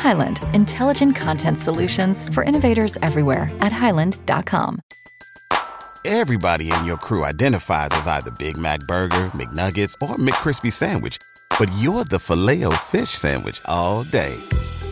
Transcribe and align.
Highland, 0.00 0.40
intelligent 0.54 1.14
content 1.14 1.58
solutions 1.58 2.28
for 2.34 2.42
innovators 2.42 2.96
everywhere 3.02 3.52
at 3.60 3.70
highland.com. 3.70 4.80
Everybody 6.06 6.72
in 6.72 6.86
your 6.86 6.96
crew 6.96 7.26
identifies 7.26 7.90
as 7.92 8.06
either 8.06 8.30
Big 8.38 8.56
Mac 8.56 8.80
Burger, 8.88 9.26
McNuggets, 9.36 9.94
or 10.00 10.16
McCrispy 10.16 10.72
Sandwich. 10.72 11.18
But 11.58 11.70
you're 11.78 12.04
the 12.04 12.18
filet 12.18 12.64
fish 12.76 13.10
Sandwich 13.10 13.60
all 13.66 14.04
day. 14.04 14.34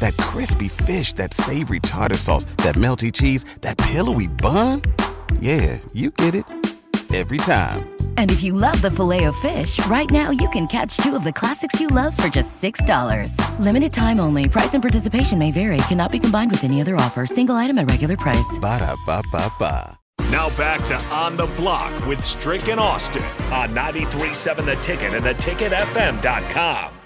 That 0.00 0.14
crispy 0.18 0.68
fish, 0.68 1.14
that 1.14 1.32
savory 1.32 1.80
tartar 1.80 2.18
sauce, 2.18 2.44
that 2.58 2.74
melty 2.74 3.10
cheese, 3.10 3.44
that 3.62 3.78
pillowy 3.78 4.26
bun. 4.26 4.82
Yeah, 5.40 5.78
you 5.94 6.10
get 6.10 6.34
it. 6.34 6.44
Every 7.14 7.38
time. 7.38 7.97
And 8.18 8.32
if 8.32 8.42
you 8.42 8.52
love 8.52 8.82
the 8.82 8.90
filet 8.90 9.24
of 9.24 9.36
fish, 9.36 9.78
right 9.86 10.10
now 10.10 10.30
you 10.32 10.48
can 10.48 10.66
catch 10.66 10.96
two 10.98 11.14
of 11.14 11.22
the 11.22 11.32
classics 11.32 11.80
you 11.80 11.86
love 11.86 12.16
for 12.16 12.26
just 12.26 12.60
$6. 12.60 13.60
Limited 13.60 13.92
time 13.92 14.18
only. 14.18 14.48
Price 14.48 14.74
and 14.74 14.82
participation 14.82 15.38
may 15.38 15.52
vary. 15.52 15.78
Cannot 15.88 16.10
be 16.10 16.18
combined 16.18 16.50
with 16.50 16.64
any 16.64 16.80
other 16.80 16.96
offer. 16.96 17.26
Single 17.26 17.54
item 17.54 17.78
at 17.78 17.88
regular 17.88 18.16
price. 18.16 18.58
Ba 18.60 18.80
da 18.80 18.96
ba 19.06 19.22
ba 19.30 19.52
ba. 19.60 19.98
Now 20.32 20.50
back 20.58 20.82
to 20.86 20.96
On 21.14 21.36
the 21.36 21.46
Block 21.56 21.92
with 22.06 22.22
Strick 22.24 22.68
and 22.68 22.80
Austin 22.80 23.22
on 23.52 23.70
93.7 23.70 24.64
The 24.66 24.74
Ticket 24.82 25.14
and 25.14 25.24
theticketfm.com. 25.24 26.97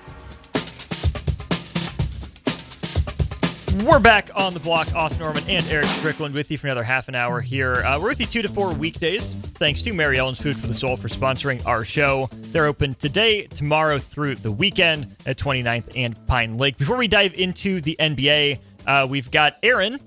We're 3.80 4.00
back 4.00 4.30
on 4.34 4.52
the 4.52 4.60
block. 4.60 4.94
Austin 4.94 5.20
Norman 5.20 5.44
and 5.48 5.66
Eric 5.68 5.86
Strickland 5.86 6.34
with 6.34 6.50
you 6.50 6.58
for 6.58 6.66
another 6.66 6.82
half 6.82 7.08
an 7.08 7.14
hour 7.14 7.40
here. 7.40 7.76
Uh, 7.76 7.98
we're 7.98 8.10
with 8.10 8.20
you 8.20 8.26
two 8.26 8.42
to 8.42 8.48
four 8.48 8.74
weekdays. 8.74 9.32
Thanks 9.32 9.80
to 9.82 9.94
Mary 9.94 10.18
Ellen's 10.18 10.42
Food 10.42 10.58
for 10.58 10.66
the 10.66 10.74
Soul 10.74 10.98
for 10.98 11.08
sponsoring 11.08 11.64
our 11.64 11.82
show. 11.82 12.28
They're 12.32 12.66
open 12.66 12.94
today, 12.94 13.46
tomorrow, 13.46 13.98
through 13.98 14.34
the 14.36 14.52
weekend 14.52 15.16
at 15.24 15.38
29th 15.38 15.90
and 15.96 16.26
Pine 16.26 16.58
Lake. 16.58 16.76
Before 16.76 16.98
we 16.98 17.08
dive 17.08 17.32
into 17.32 17.80
the 17.80 17.96
NBA, 17.98 18.58
uh, 18.86 19.06
we've 19.08 19.30
got 19.30 19.56
Aaron 19.62 19.98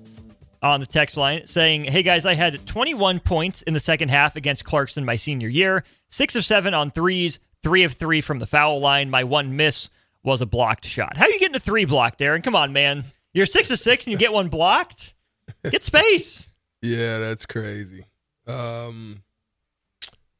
on 0.62 0.78
the 0.78 0.86
text 0.86 1.16
line 1.16 1.44
saying, 1.48 1.86
Hey 1.86 2.04
guys, 2.04 2.24
I 2.24 2.34
had 2.34 2.64
21 2.68 3.18
points 3.18 3.62
in 3.62 3.74
the 3.74 3.80
second 3.80 4.10
half 4.10 4.36
against 4.36 4.64
Clarkson 4.64 5.04
my 5.04 5.16
senior 5.16 5.48
year, 5.48 5.82
six 6.08 6.36
of 6.36 6.44
seven 6.44 6.72
on 6.72 6.92
threes, 6.92 7.40
three 7.64 7.82
of 7.82 7.94
three 7.94 8.20
from 8.20 8.38
the 8.38 8.46
foul 8.46 8.78
line. 8.78 9.10
My 9.10 9.24
one 9.24 9.56
miss 9.56 9.90
was 10.22 10.40
a 10.40 10.46
blocked 10.46 10.84
shot. 10.84 11.16
How 11.16 11.24
are 11.24 11.30
you 11.30 11.40
getting 11.40 11.56
a 11.56 11.60
three 11.60 11.84
blocked, 11.84 12.22
Aaron? 12.22 12.42
Come 12.42 12.54
on, 12.54 12.72
man. 12.72 13.06
You're 13.36 13.44
six 13.44 13.70
of 13.70 13.78
six 13.78 14.06
and 14.06 14.12
you 14.12 14.18
get 14.18 14.32
one 14.32 14.48
blocked. 14.48 15.14
Get 15.70 15.84
space. 15.84 16.50
Yeah, 16.82 17.18
that's 17.18 17.46
crazy. 17.46 18.04
Um, 18.46 19.22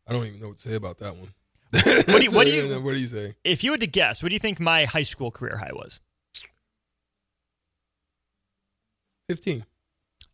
I 0.06 0.12
don't 0.12 0.27
even 0.27 0.39
know 0.39 0.48
what 0.48 0.58
to 0.58 0.69
say 0.69 0.75
about 0.77 0.98
that 0.98 1.17
one. 1.17 1.33
What 1.72 2.06
do 2.19 2.22
you, 2.22 2.30
what 2.30 2.47
do 2.47 2.52
you 2.52 2.80
what 2.83 2.92
do 2.92 2.98
you 2.98 3.06
say? 3.06 3.34
if 3.42 3.64
you 3.64 3.70
had 3.72 3.80
to 3.80 3.86
guess, 3.86 4.22
what 4.22 4.28
do 4.28 4.34
you 4.34 4.39
think 4.39 4.61
my 4.61 4.84
high 4.84 5.02
school 5.02 5.30
career 5.30 5.56
high 5.56 5.72
was? 5.72 5.98
Fifteen. 9.28 9.64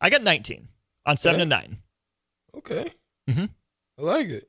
I 0.00 0.10
got 0.10 0.22
19 0.22 0.68
on 1.06 1.16
seven 1.16 1.36
Okay. 1.36 1.42
and 1.42 1.50
nine. 1.50 1.78
Okay. 2.56 2.90
Mhm. 3.30 3.48
I 3.98 4.02
like 4.02 4.28
it. 4.28 4.48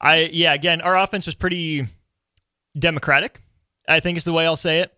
I 0.00 0.30
yeah, 0.32 0.54
again, 0.54 0.80
our 0.80 0.96
offense 0.96 1.26
was 1.26 1.34
pretty 1.34 1.86
democratic. 2.78 3.42
I 3.88 4.00
think 4.00 4.16
is 4.16 4.24
the 4.24 4.32
way 4.32 4.46
I'll 4.46 4.56
say 4.56 4.78
it. 4.80 4.95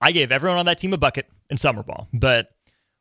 I 0.00 0.12
gave 0.12 0.30
everyone 0.30 0.58
on 0.58 0.66
that 0.66 0.78
team 0.78 0.92
a 0.92 0.98
bucket 0.98 1.26
in 1.50 1.56
summer 1.56 1.82
ball, 1.82 2.08
but 2.12 2.50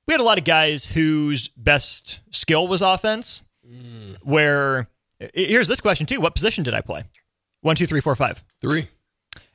we 0.07 0.13
had 0.13 0.21
a 0.21 0.23
lot 0.23 0.37
of 0.37 0.43
guys 0.43 0.87
whose 0.87 1.49
best 1.49 2.21
skill 2.31 2.67
was 2.67 2.81
offense. 2.81 3.43
Mm. 3.67 4.17
Where 4.23 4.87
here's 5.33 5.67
this 5.67 5.79
question 5.81 6.05
too: 6.05 6.21
What 6.21 6.33
position 6.35 6.63
did 6.63 6.73
I 6.73 6.81
play? 6.81 7.03
One, 7.61 7.75
two, 7.75 7.85
three, 7.85 8.01
four, 8.01 8.15
five. 8.15 8.43
Three. 8.61 8.87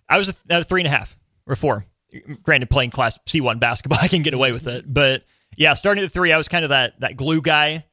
I 0.09 0.19
was 0.19 0.29
a, 0.29 0.35
a 0.51 0.59
uh, 0.59 0.63
three 0.63 0.81
and 0.81 0.87
a 0.87 0.91
half 0.91 1.17
or 1.47 1.57
four. 1.57 1.87
Granted, 2.43 2.69
playing 2.69 2.91
class 2.91 3.19
C 3.27 3.41
one 3.41 3.59
basketball, 3.59 3.99
I 4.03 4.09
can 4.09 4.23
get 4.23 4.35
away 4.35 4.53
with 4.53 4.67
it. 4.67 4.85
But 4.93 5.25
yeah, 5.57 5.75
starting 5.75 6.05
at 6.05 6.13
three, 6.13 6.33
I 6.33 6.37
was 6.37 6.49
kind 6.49 6.65
of 6.65 6.69
that 6.69 7.01
that 7.01 7.17
glue 7.17 7.41
guy. 7.41 7.87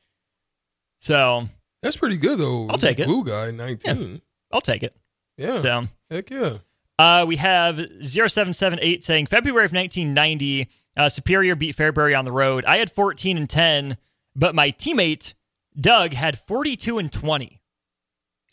So 1.02 1.48
That's 1.82 1.96
pretty 1.96 2.18
good 2.18 2.40
though. 2.40 2.68
I'll 2.70 2.78
take 2.78 3.00
it. 3.00 3.08
Blue 3.08 3.24
guy, 3.24 3.52
nineteen. 3.52 4.22
I'll 4.52 4.62
take 4.62 4.84
it. 4.84 4.94
Yeah. 5.38 5.62
So 5.62 5.88
Heck 6.10 6.30
yeah. 6.30 6.58
Uh, 7.00 7.24
we 7.26 7.38
have 7.38 7.78
0778 7.78 9.06
saying 9.06 9.26
February 9.28 9.64
of 9.64 9.72
1990, 9.72 10.70
uh, 10.98 11.08
Superior 11.08 11.56
beat 11.56 11.78
Fairbury 11.78 12.18
on 12.18 12.26
the 12.26 12.32
road. 12.32 12.66
I 12.66 12.76
had 12.76 12.92
14 12.92 13.38
and 13.38 13.50
10, 13.50 13.96
but 14.36 14.54
my 14.54 14.72
teammate 14.72 15.34
Doug 15.80 16.14
had 16.14 16.38
42 16.40 16.98
and 16.98 17.10
20. 17.10 17.62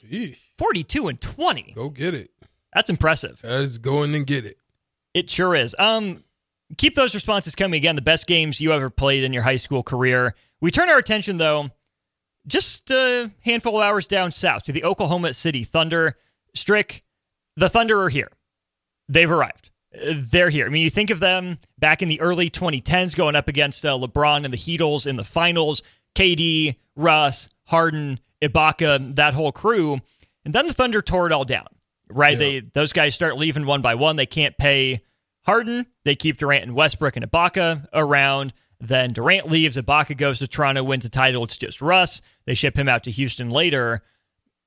Yeesh. 0.09 0.39
42 0.59 1.09
and 1.09 1.21
20. 1.21 1.73
Go 1.75 1.91
get 1.91 2.15
it. 2.15 2.31
That's 2.73 2.89
impressive. 2.89 3.41
That 3.43 3.63
is 3.63 3.79
go 3.79 4.05
in 4.05 4.15
and 4.15 4.25
get 4.25 4.47
it. 4.47 4.59
It 5.13 5.29
sure 5.29 5.57
is. 5.57 5.75
Um, 5.77 6.23
keep 6.77 6.95
those 6.95 7.17
responses 7.17 7.57
coming 7.57 7.79
again. 7.79 7.97
The 7.97 8.03
best 8.03 8.29
games 8.29 8.61
you 8.61 8.73
ever 8.73 8.91
played 8.91 9.25
in 9.25 9.33
your 9.33 9.43
high 9.43 9.57
school 9.57 9.83
career. 9.83 10.37
We 10.61 10.71
turn 10.71 10.89
our 10.89 10.99
attention 10.99 11.39
though, 11.39 11.71
just 12.47 12.93
a 12.93 13.33
handful 13.41 13.77
of 13.77 13.83
hours 13.83 14.07
down 14.07 14.31
south 14.31 14.63
to 14.65 14.73
the 14.73 14.85
Oklahoma 14.85 15.35
City 15.35 15.65
Thunder. 15.65 16.17
Strick, 16.55 17.03
the 17.57 17.69
Thunder 17.69 18.01
are 18.03 18.09
here. 18.09 18.31
They've 19.09 19.31
arrived. 19.31 19.71
Uh, 19.95 20.15
They're 20.17 20.51
here. 20.51 20.67
I 20.67 20.69
mean, 20.69 20.83
you 20.83 20.91
think 20.91 21.11
of 21.11 21.21
them 21.21 21.59
back 21.79 22.03
in 22.03 22.09
the 22.09 22.21
early 22.21 22.51
2010s 22.51 23.17
going 23.17 23.37
up 23.37 23.49
against 23.49 23.85
uh, 23.85 23.97
LeBron 23.97 24.45
and 24.45 24.53
the 24.53 24.59
Heatles 24.59 25.07
in 25.07 25.17
the 25.17 25.25
finals, 25.25 25.83
KD, 26.15 26.77
Russ, 26.95 27.49
Harden, 27.65 28.21
Ibaka, 28.43 29.15
that 29.17 29.35
whole 29.35 29.53
crew. 29.53 30.01
And 30.45 30.55
then 30.55 30.67
the 30.67 30.75
Thunder 30.75 31.03
tore 31.03 31.27
it 31.27 31.33
all 31.33 31.45
down, 31.45 31.67
right? 32.09 32.33
Yeah. 32.33 32.39
They 32.39 32.61
Those 32.61 32.93
guys 32.93 33.15
start 33.15 33.37
leaving 33.37 33.67
one 33.67 33.83
by 33.83 33.95
one. 33.95 34.17
They 34.17 34.27
can't 34.27 34.57
pay 34.57 35.03
Harden. 35.45 35.87
They 36.05 36.15
keep 36.15 36.37
Durant 36.37 36.65
and 36.65 36.75
Westbrook 36.75 37.17
and 37.17 37.31
Ibaka 37.31 37.87
around. 37.93 38.53
Then 38.79 39.13
Durant 39.13 39.51
leaves. 39.51 39.77
Ibaka 39.77 40.17
goes 40.17 40.39
to 40.41 40.49
Toronto, 40.49 40.85
wins 40.85 41.05
a 41.05 41.09
title. 41.09 41.45
It's 41.45 41.57
just 41.57 41.81
Russ. 41.81 42.21
They 42.45 42.55
ship 42.55 42.79
him 42.79 42.89
out 42.89 43.03
to 43.05 43.11
Houston 43.11 43.51
later 43.51 44.03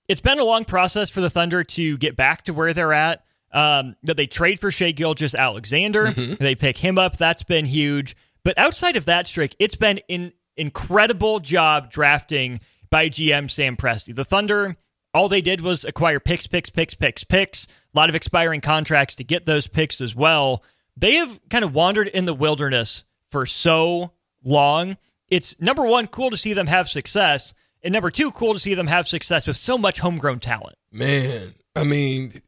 it's 0.10 0.22
been 0.22 0.40
a 0.40 0.44
long 0.44 0.66
process 0.66 1.10
for 1.12 1.22
the 1.22 1.30
Thunder 1.30 1.64
to 1.64 1.98
get 2.00 2.16
back 2.16 2.44
to 2.46 2.54
where 2.54 2.74
they're 2.74 2.94
at. 2.94 3.24
Um, 3.52 3.96
that 4.04 4.16
they 4.16 4.28
trade 4.28 4.60
for 4.60 4.70
Shai 4.70 4.92
Gilgeous-Alexander, 4.92 6.12
they 6.12 6.54
pick 6.54 6.78
him 6.78 7.00
up. 7.00 7.18
That's 7.18 7.42
been 7.42 7.66
huge. 7.66 8.16
But 8.44 8.58
outside 8.58 8.96
of 8.96 9.06
that 9.06 9.26
streak, 9.26 9.56
it's 9.58 9.76
been 9.76 10.02
an 10.08 10.34
incredible 10.56 11.40
job 11.40 11.90
drafting 11.90 12.60
by 12.92 13.10
GM 13.10 13.50
Sam 13.50 13.76
Presti. 13.76 14.16
The 14.16 14.24
Thunder, 14.24 14.78
all 15.14 15.30
they 15.30 15.42
did 15.42 15.62
was 15.62 15.84
acquire 15.84 16.20
picks, 16.20 16.46
picks, 16.46 16.70
picks, 16.70 16.94
picks, 16.94 17.24
picks. 17.24 17.66
A 17.66 17.98
lot 17.98 18.10
of 18.10 18.16
expiring 18.16 18.62
contracts 18.62 19.16
to 19.16 19.24
get 19.24 19.48
those 19.48 19.66
picks 19.68 20.00
as 20.00 20.16
well. 20.16 20.64
They 20.96 21.16
have 21.16 21.40
kind 21.50 21.66
of 21.66 21.74
wandered 21.74 22.08
in 22.08 22.26
the 22.26 22.34
wilderness 22.34 23.04
for 23.32 23.46
so 23.46 24.12
long. 24.44 24.98
It's 25.28 25.60
number 25.60 25.84
one, 25.86 26.08
cool 26.08 26.30
to 26.30 26.38
see 26.38 26.54
them 26.54 26.68
have 26.68 26.90
success. 26.90 27.54
And 27.82 27.94
number 27.94 28.12
two, 28.12 28.32
cool 28.32 28.54
to 28.54 28.60
see 28.60 28.74
them 28.74 28.88
have 28.88 29.08
success 29.08 29.48
with 29.48 29.58
so 29.58 29.78
much 29.78 30.00
homegrown 30.00 30.40
talent. 30.40 30.76
Man, 30.92 31.56
I 31.76 31.84
mean, 31.84 32.42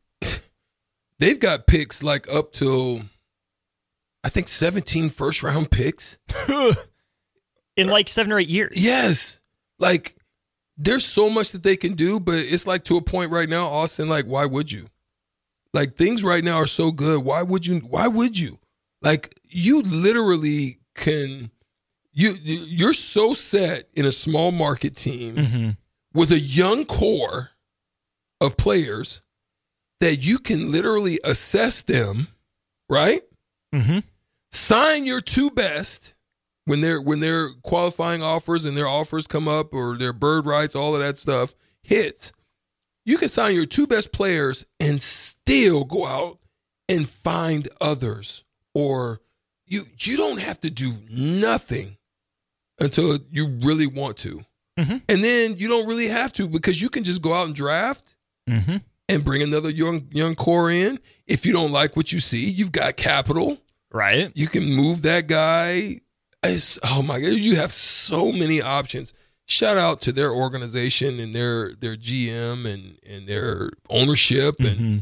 they've 1.22 1.40
got 1.40 1.68
picks 1.68 2.04
like 2.04 2.28
up 2.30 2.52
till 2.52 3.04
I 4.24 4.30
think 4.30 4.50
17 4.50 5.10
first 5.10 5.42
round 5.44 5.72
picks. 5.72 6.18
In 7.78 7.88
like 7.88 8.10
seven 8.10 8.34
or 8.34 8.40
eight 8.40 8.50
years. 8.50 8.74
Yes. 8.76 9.40
Like 9.80 10.18
there's 10.78 11.06
so 11.06 11.30
much 11.30 11.52
that 11.54 11.64
they 11.64 11.78
can 11.78 11.94
do, 11.94 12.20
but 12.20 12.36
it's 12.36 12.68
like 12.68 12.84
to 12.86 12.98
a 12.98 13.02
point 13.02 13.32
right 13.32 13.48
now, 13.48 13.68
Austin, 13.68 14.10
like, 14.10 14.26
why 14.26 14.46
would 14.46 14.72
you? 14.72 14.88
Like 15.74 15.96
things 15.96 16.24
right 16.24 16.44
now 16.44 16.58
are 16.58 16.68
so 16.68 16.92
good. 16.92 17.24
Why 17.24 17.42
would 17.44 17.66
you 17.66 17.80
why 17.80 18.08
would 18.08 18.38
you? 18.38 18.60
Like 19.02 19.40
you 19.48 19.82
literally 19.82 20.80
can 20.96 21.50
you 22.12 22.32
you're 22.42 22.94
so 22.94 23.34
set 23.34 23.90
in 23.94 24.06
a 24.06 24.12
small 24.12 24.52
market 24.52 24.96
team 24.98 25.36
Mm-hmm. 25.36 25.70
with 26.14 26.32
a 26.32 26.40
young 26.40 26.84
core 26.86 27.52
of 28.42 28.58
players 28.58 29.22
that 30.02 30.18
you 30.18 30.38
can 30.40 30.72
literally 30.72 31.20
assess 31.24 31.82
them, 31.82 32.28
right? 32.90 33.22
Mm-hmm. 33.74 34.00
Sign 34.52 35.06
your 35.06 35.22
two 35.22 35.50
best 35.50 36.14
when 36.66 36.82
they're 36.82 37.02
when 37.02 37.22
their 37.22 37.52
qualifying 37.64 38.22
offers 38.22 38.66
and 38.66 38.76
their 38.76 38.88
offers 38.88 39.26
come 39.28 39.48
up 39.48 39.74
or 39.74 39.98
their 39.98 40.12
bird 40.12 40.46
rights, 40.46 40.76
all 40.76 40.94
of 40.96 41.02
that 41.02 41.18
stuff 41.18 41.56
hits. 41.84 42.34
You 43.06 43.18
can 43.18 43.30
sign 43.30 43.56
your 43.56 43.66
two 43.66 43.88
best 43.88 44.12
players 44.12 44.66
and 44.80 45.00
still 45.00 45.86
go 45.86 46.06
out 46.06 46.40
and 46.90 47.10
find 47.10 47.70
others 47.80 48.44
or 48.76 49.22
you 49.66 49.84
you 50.00 50.18
don't 50.18 50.42
have 50.42 50.60
to 50.62 50.70
do 50.70 50.94
nothing 51.10 51.98
until 52.80 53.20
you 53.32 53.48
really 53.62 53.88
want 53.88 54.18
to. 54.18 54.44
And 55.08 55.24
then 55.24 55.58
you 55.58 55.68
don't 55.68 55.88
really 55.88 56.08
have 56.08 56.34
to 56.34 56.48
because 56.48 56.82
you 56.82 56.90
can 56.90 57.04
just 57.04 57.22
go 57.22 57.34
out 57.34 57.46
and 57.46 57.56
draft 57.56 58.16
Mm-hmm. 58.50 58.78
And 59.14 59.24
bring 59.26 59.42
another 59.42 59.70
young 59.70 60.08
young 60.12 60.36
core 60.36 60.72
in. 60.72 61.00
If 61.28 61.46
you 61.46 61.54
don't 61.54 61.72
like 61.72 61.96
what 61.96 62.12
you 62.12 62.20
see, 62.20 62.50
you've 62.50 62.72
got 62.72 62.98
capital. 62.98 63.58
Right. 63.92 64.32
You 64.36 64.48
can 64.48 64.74
move 64.74 65.02
that 65.04 65.28
guy. 65.28 66.02
It's, 66.44 66.80
oh 66.84 67.04
my 67.04 67.20
god, 67.20 67.34
you 67.34 67.56
have 67.58 67.72
so 67.72 68.32
many 68.32 68.62
options. 68.62 69.14
Shout 69.46 69.78
out 69.78 70.02
to 70.02 70.12
their 70.12 70.32
organization 70.32 71.20
and 71.20 71.36
their 71.36 71.74
their 71.76 71.96
GM 71.98 72.66
and 72.66 72.98
and 73.08 73.28
their 73.28 73.72
ownership 73.90 74.60
and 74.60 74.78
Mm-hmm. 74.80 74.98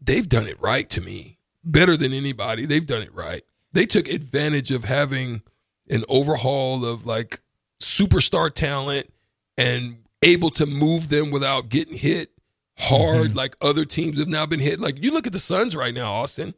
they've 0.00 0.28
done 0.28 0.46
it 0.46 0.60
right 0.60 0.88
to 0.90 1.00
me. 1.00 1.38
Better 1.64 1.96
than 1.96 2.12
anybody. 2.12 2.64
They've 2.64 2.86
done 2.86 3.02
it 3.02 3.12
right. 3.14 3.42
They 3.72 3.86
took 3.86 4.08
advantage 4.08 4.70
of 4.70 4.84
having 4.84 5.42
an 5.90 6.04
overhaul 6.08 6.84
of 6.84 7.04
like 7.06 7.40
superstar 7.82 8.50
talent 8.52 9.12
and 9.58 9.98
able 10.22 10.50
to 10.50 10.64
move 10.66 11.08
them 11.08 11.30
without 11.30 11.68
getting 11.68 11.96
hit 11.98 12.30
hard 12.78 13.28
mm-hmm. 13.28 13.36
like 13.36 13.56
other 13.60 13.84
teams 13.84 14.18
have 14.18 14.28
now 14.28 14.46
been 14.46 14.60
hit. 14.60 14.80
Like 14.80 15.02
you 15.02 15.10
look 15.10 15.26
at 15.26 15.32
the 15.32 15.38
Suns 15.38 15.74
right 15.74 15.94
now, 15.94 16.12
Austin. 16.12 16.54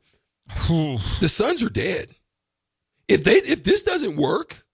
The 0.68 1.28
Suns 1.28 1.62
are 1.62 1.68
dead. 1.70 2.14
If 3.06 3.24
they 3.24 3.36
if 3.36 3.64
this 3.64 3.82
doesn't 3.82 4.16
work, 4.16 4.64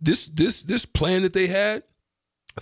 this 0.00 0.26
this 0.26 0.62
this 0.62 0.84
plan 0.84 1.22
that 1.22 1.32
they 1.32 1.46
had, 1.46 1.82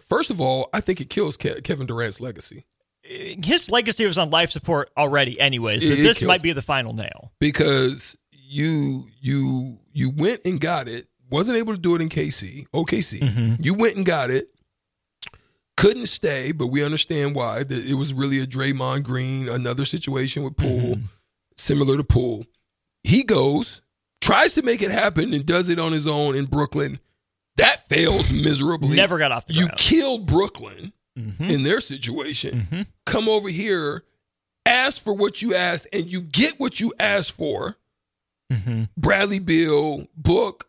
first 0.08 0.30
of 0.30 0.40
all, 0.40 0.68
I 0.72 0.80
think 0.80 1.00
it 1.00 1.10
kills 1.10 1.36
Ke- 1.36 1.62
Kevin 1.64 1.86
Durant's 1.86 2.20
legacy 2.20 2.66
eh, 3.08 3.36
His 3.42 3.70
legacy 3.70 4.06
was 4.06 4.18
on 4.18 4.30
life 4.30 4.50
support 4.50 4.90
already, 4.96 5.40
anyways. 5.40 5.82
But 5.82 5.98
It- 5.98 6.02
this 6.02 6.22
might 6.22 6.42
be 6.42 6.52
the 6.52 6.62
final 6.62 6.92
nail. 6.92 7.32
because 7.40 8.16
you 8.32 9.08
you 9.20 9.78
you 9.92 10.10
went 10.10 10.40
and 10.44 10.60
got 10.60 10.88
it. 10.88 11.06
Wasn't 11.30 11.56
able 11.56 11.74
to 11.74 11.80
do 11.80 11.94
it 11.94 12.00
in 12.00 12.08
KC, 12.08 12.66
OKC. 12.74 13.20
Mm-hmm. 13.20 13.62
You 13.62 13.74
went 13.74 13.94
and 13.96 14.04
got 14.04 14.30
it. 14.30 14.48
Couldn't 15.80 16.06
stay, 16.06 16.52
but 16.52 16.66
we 16.68 16.84
understand 16.84 17.34
why. 17.34 17.62
That 17.64 17.84
it 17.86 17.94
was 17.94 18.12
really 18.12 18.38
a 18.38 18.46
Draymond 18.46 19.02
Green, 19.04 19.48
another 19.48 19.84
situation 19.84 20.42
with 20.42 20.56
Poole, 20.56 20.98
similar 21.56 21.96
to 21.96 22.04
Poole. 22.04 22.44
He 23.02 23.22
goes, 23.22 23.80
tries 24.20 24.52
to 24.54 24.62
make 24.62 24.82
it 24.82 24.90
happen, 24.90 25.32
and 25.32 25.46
does 25.46 25.68
it 25.70 25.78
on 25.78 25.92
his 25.92 26.06
own 26.06 26.36
in 26.36 26.44
Brooklyn. 26.44 27.00
That 27.56 27.88
fails 27.88 28.30
miserably. 28.30 28.94
Never 28.96 29.18
got 29.18 29.32
off 29.32 29.46
the 29.46 29.54
You 29.54 29.66
ground. 29.66 29.78
killed 29.78 30.26
Brooklyn 30.26 30.92
Mhm. 31.18 31.50
in 31.50 31.62
their 31.62 31.80
situation. 31.80 32.68
Mhm. 32.70 32.86
Come 33.06 33.28
over 33.28 33.48
here, 33.48 34.04
ask 34.66 35.02
for 35.02 35.14
what 35.14 35.40
you 35.42 35.54
asked, 35.54 35.86
and 35.92 36.10
you 36.10 36.20
get 36.20 36.60
what 36.60 36.78
you 36.80 36.92
asked 36.98 37.32
for. 37.32 37.76
Mhm. 38.52 38.88
Bradley 38.96 39.38
Beal, 39.38 40.06
Book, 40.14 40.68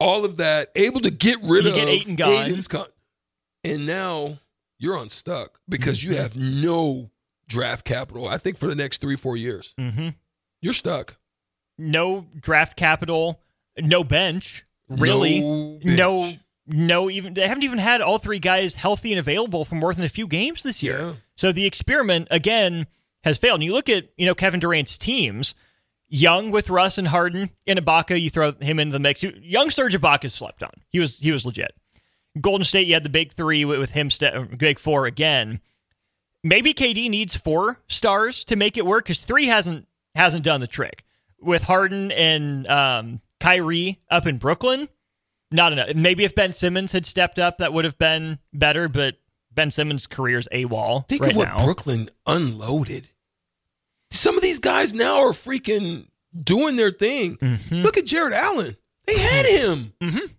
all 0.00 0.24
of 0.24 0.36
that, 0.38 0.70
able 0.76 1.00
to 1.00 1.10
get 1.10 1.38
rid 1.42 1.64
You 1.64 1.70
of 1.70 1.76
get 1.76 1.88
Ayton 1.88 2.16
gone. 2.16 2.46
Ayton's 2.46 2.68
con- 2.68 2.86
and 3.64 3.86
now 3.86 4.38
you're 4.78 4.96
unstuck 4.96 5.60
because 5.68 5.98
Mm-hmm. 6.00 6.12
you 6.12 6.18
have 6.18 6.36
no 6.36 7.10
draft 7.48 7.84
capital. 7.84 8.28
I 8.28 8.38
think 8.38 8.58
for 8.58 8.66
the 8.66 8.74
next 8.74 9.00
three, 9.00 9.16
four 9.16 9.36
years, 9.36 9.74
Mhm. 9.78 10.14
you're 10.60 10.72
stuck. 10.72 11.16
No 11.78 12.26
draft 12.40 12.76
capital, 12.76 13.40
no 13.78 14.02
bench. 14.04 14.64
Really, 14.88 15.40
No 15.40 15.78
no, 15.84 16.20
bench. 16.22 16.38
no. 16.66 17.10
Even 17.10 17.34
they 17.34 17.46
haven't 17.46 17.64
even 17.64 17.78
had 17.78 18.00
all 18.00 18.18
three 18.18 18.38
guys 18.38 18.74
healthy 18.74 19.12
and 19.12 19.20
available 19.20 19.64
for 19.64 19.74
more 19.74 19.92
than 19.94 20.04
a 20.04 20.08
few 20.08 20.26
games 20.26 20.62
this 20.62 20.82
year. 20.82 20.98
Yeah. 20.98 21.12
So 21.36 21.52
the 21.52 21.66
experiment 21.66 22.28
again 22.30 22.86
has 23.24 23.36
failed. 23.38 23.56
And 23.56 23.64
you 23.64 23.72
look 23.74 23.88
at 23.88 24.08
you 24.16 24.26
know 24.26 24.34
Kevin 24.34 24.60
Durant's 24.60 24.96
teams. 24.98 25.54
Young 26.10 26.50
with 26.50 26.70
Russ 26.70 26.96
and 26.96 27.08
Harden 27.08 27.50
and 27.66 27.78
Ibaka, 27.78 28.18
you 28.18 28.30
throw 28.30 28.52
him 28.52 28.78
into 28.78 28.94
the 28.94 28.98
mix. 28.98 29.22
Young 29.22 29.68
Serge 29.68 29.94
Ibaka 29.94 30.30
slept 30.30 30.62
on. 30.62 30.70
He 30.88 30.98
was 31.00 31.16
he 31.16 31.30
was 31.32 31.44
legit. 31.44 31.74
Golden 32.40 32.64
State, 32.64 32.86
you 32.86 32.94
had 32.94 33.02
the 33.04 33.08
big 33.08 33.32
three 33.32 33.64
with, 33.64 33.90
him, 33.90 34.10
st- 34.10 34.58
big 34.58 34.78
four 34.78 35.06
again. 35.06 35.60
Maybe 36.44 36.72
KD 36.72 37.10
needs 37.10 37.36
four 37.36 37.80
stars 37.88 38.44
to 38.44 38.56
make 38.56 38.76
it 38.76 38.86
work 38.86 39.04
because 39.04 39.20
three 39.20 39.46
hasn't 39.46 39.86
hasn't 40.14 40.44
done 40.44 40.60
the 40.60 40.66
trick. 40.66 41.04
With 41.40 41.64
Harden 41.64 42.10
and 42.12 42.66
um, 42.68 43.20
Kyrie 43.40 44.00
up 44.10 44.26
in 44.26 44.38
Brooklyn, 44.38 44.88
not 45.50 45.72
enough. 45.72 45.94
Maybe 45.94 46.24
if 46.24 46.34
Ben 46.34 46.52
Simmons 46.52 46.92
had 46.92 47.06
stepped 47.06 47.38
up, 47.38 47.58
that 47.58 47.72
would 47.72 47.84
have 47.84 47.98
been 47.98 48.38
better. 48.52 48.88
But 48.88 49.16
Ben 49.52 49.70
Simmons' 49.70 50.06
career's 50.06 50.48
a 50.52 50.64
wall 50.66 51.06
Think 51.08 51.22
right 51.22 51.30
of 51.32 51.36
what 51.36 51.48
now. 51.48 51.64
Brooklyn 51.64 52.08
unloaded. 52.26 53.08
Some 54.10 54.36
of 54.36 54.42
these 54.42 54.58
guys 54.58 54.94
now 54.94 55.20
are 55.22 55.32
freaking 55.32 56.06
doing 56.40 56.76
their 56.76 56.90
thing. 56.90 57.36
Mm-hmm. 57.36 57.74
Look 57.82 57.96
at 57.96 58.06
Jarrett 58.06 58.34
Allen. 58.34 58.76
They 59.06 59.18
had 59.18 59.46
him. 59.46 59.92
And 60.00 60.30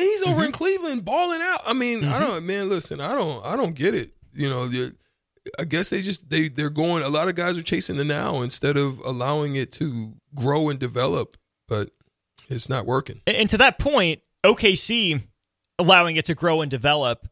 he's 0.00 0.22
over 0.22 0.36
Mm-hmm. 0.36 0.42
in 0.44 0.52
Cleveland 0.52 1.04
balling 1.04 1.40
out. 1.42 1.60
I 1.66 1.72
mean, 1.72 2.04
I 2.04 2.18
don't 2.20 2.44
man, 2.46 2.68
listen, 2.68 3.00
I 3.00 3.14
don't 3.14 3.44
I 3.44 3.56
don't 3.56 3.74
get 3.74 3.94
it. 3.94 4.12
You 4.32 4.48
know, 4.48 4.70
I 5.58 5.64
guess 5.64 5.90
they 5.90 6.00
just 6.02 6.28
they 6.30 6.48
they're 6.48 6.70
going 6.70 7.02
a 7.02 7.08
lot 7.08 7.28
of 7.28 7.34
guys 7.34 7.56
are 7.58 7.62
chasing 7.62 7.96
the 7.96 8.04
now 8.04 8.42
instead 8.42 8.76
of 8.76 8.98
allowing 9.00 9.56
it 9.56 9.72
to 9.72 10.14
grow 10.34 10.68
and 10.68 10.78
develop, 10.78 11.36
but 11.68 11.90
it's 12.48 12.68
not 12.68 12.86
working. 12.86 13.20
And 13.26 13.48
to 13.50 13.58
that 13.58 13.78
point, 13.78 14.20
OKC 14.44 15.22
allowing 15.78 16.16
it 16.16 16.24
to 16.26 16.34
grow 16.34 16.60
and 16.62 16.70
develop. 16.70 17.28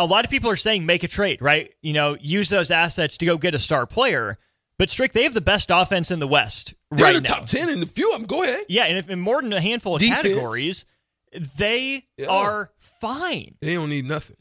A 0.00 0.06
lot 0.06 0.24
of 0.24 0.30
people 0.30 0.48
are 0.48 0.56
saying 0.56 0.86
make 0.86 1.02
a 1.02 1.08
trade, 1.08 1.42
right? 1.42 1.74
You 1.82 1.92
know, 1.92 2.16
use 2.20 2.48
those 2.50 2.70
assets 2.70 3.16
to 3.18 3.26
go 3.26 3.36
get 3.36 3.54
a 3.54 3.58
star 3.58 3.84
player. 3.84 4.38
But 4.78 4.90
Strick, 4.90 5.12
they 5.12 5.24
have 5.24 5.34
the 5.34 5.40
best 5.40 5.72
offense 5.72 6.12
in 6.12 6.20
the 6.20 6.28
West 6.28 6.72
They're 6.92 7.06
right 7.06 7.16
in 7.16 7.22
the 7.24 7.28
now. 7.28 7.34
top 7.36 7.46
10 7.46 7.68
in 7.68 7.82
a 7.82 7.86
few 7.86 8.12
of 8.12 8.20
them. 8.20 8.26
Go 8.28 8.44
ahead. 8.44 8.64
Yeah, 8.68 8.84
and 8.84 8.96
if 8.96 9.10
in 9.10 9.18
more 9.18 9.42
than 9.42 9.52
a 9.52 9.60
handful 9.60 9.96
of 9.96 10.00
Defense. 10.00 10.22
categories, 10.22 10.84
they 11.56 12.06
Yeah. 12.16 12.26
are 12.26 12.70
fine. 12.78 13.56
They 13.60 13.74
don't 13.74 13.90
need 13.90 14.04
nothing. 14.06 14.36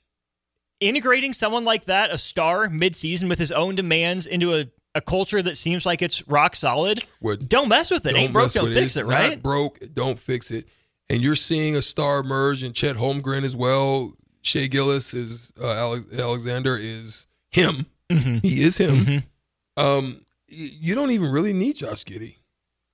Integrating 0.80 1.34
someone 1.34 1.66
like 1.66 1.86
that, 1.86 2.12
a 2.12 2.18
star 2.18 2.68
midseason 2.68 3.30
with 3.30 3.40
his 3.40 3.52
own 3.52 3.74
demands 3.76 4.28
into 4.28 4.54
a, 4.54 4.66
a 4.94 5.02
culture 5.02 5.42
that 5.42 5.58
seems 5.58 5.86
like 5.88 6.04
it's 6.04 6.28
rock 6.28 6.56
solid, 6.56 7.00
What 7.20 7.50
don't 7.50 7.68
mess 7.68 7.90
with 7.90 8.06
it. 8.06 8.16
Ain't 8.16 8.32
broke, 8.32 8.54
don't 8.54 8.72
fix 8.74 8.96
it, 8.96 9.02
It's 9.02 9.10
right? 9.10 9.30
Not 9.32 9.42
broke, 9.44 9.80
don't 9.94 10.20
fix 10.20 10.52
it. 10.52 10.68
And 11.10 11.22
you're 11.24 11.36
seeing 11.36 11.76
a 11.76 11.82
star 11.82 12.20
emerge, 12.20 12.62
and 12.64 12.76
Chet 12.76 12.96
Holmgren 12.98 13.44
as 13.44 13.56
well. 13.56 14.14
Shai 14.44 14.68
Gilgeous 14.68 15.14
is 15.16 15.52
uh, 15.60 15.72
Alex, 15.74 16.06
Alexander 16.18 16.78
is 16.78 17.26
him. 17.50 17.86
Mm-hmm. 18.12 18.38
He 18.48 18.62
is 18.64 18.78
him. 18.78 19.24
Um, 19.76 20.22
y- 20.50 20.72
you 20.80 20.96
don't 20.96 21.12
even 21.12 21.32
really 21.32 21.54
need 21.54 21.78
Josh 21.78 22.04
Giddey. 22.06 22.36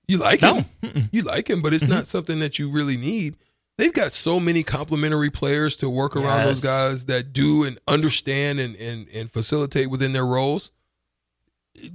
You 0.08 0.18
like 0.18 0.42
No. 0.42 0.66
him, 0.82 1.10
you 1.12 1.22
like 1.24 1.50
him, 1.50 1.62
but 1.62 1.74
it's 1.74 1.84
not 1.88 2.08
something 2.08 2.40
that 2.40 2.60
you 2.60 2.70
really 2.72 2.98
need. 2.98 3.36
They've 3.78 3.94
got 3.94 4.12
so 4.12 4.40
many 4.40 4.62
complementary 4.62 5.32
players 5.32 5.78
to 5.78 5.90
work 5.90 6.16
around 6.16 6.46
those 6.46 6.62
guys 6.62 7.08
that 7.08 7.34
do 7.34 7.64
and 7.64 7.80
understand 7.88 8.60
and, 8.60 8.76
and, 8.76 9.08
and 9.12 9.32
facilitate 9.32 9.90
within 9.90 10.14
their 10.14 10.26
roles. 10.26 10.72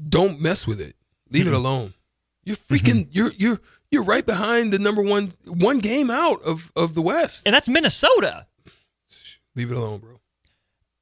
Don't 0.08 0.40
mess 0.40 0.66
with 0.66 0.80
it. 0.80 0.96
Leave 1.30 1.46
it 1.46 1.50
mm-hmm. 1.50 1.56
alone. 1.56 1.94
You're 2.44 2.56
freaking. 2.56 3.06
Mm-hmm. 3.06 3.10
You're 3.12 3.32
you're 3.36 3.60
you're 3.90 4.02
right 4.02 4.26
behind 4.26 4.72
the 4.72 4.78
number 4.78 5.02
one 5.02 5.32
one 5.46 5.78
game 5.78 6.10
out 6.10 6.42
of 6.42 6.72
of 6.74 6.94
the 6.94 7.02
West. 7.02 7.42
And 7.46 7.54
that's 7.54 7.68
Minnesota. 7.68 8.46
Leave 9.54 9.70
it 9.70 9.76
alone, 9.76 9.98
bro. 9.98 10.20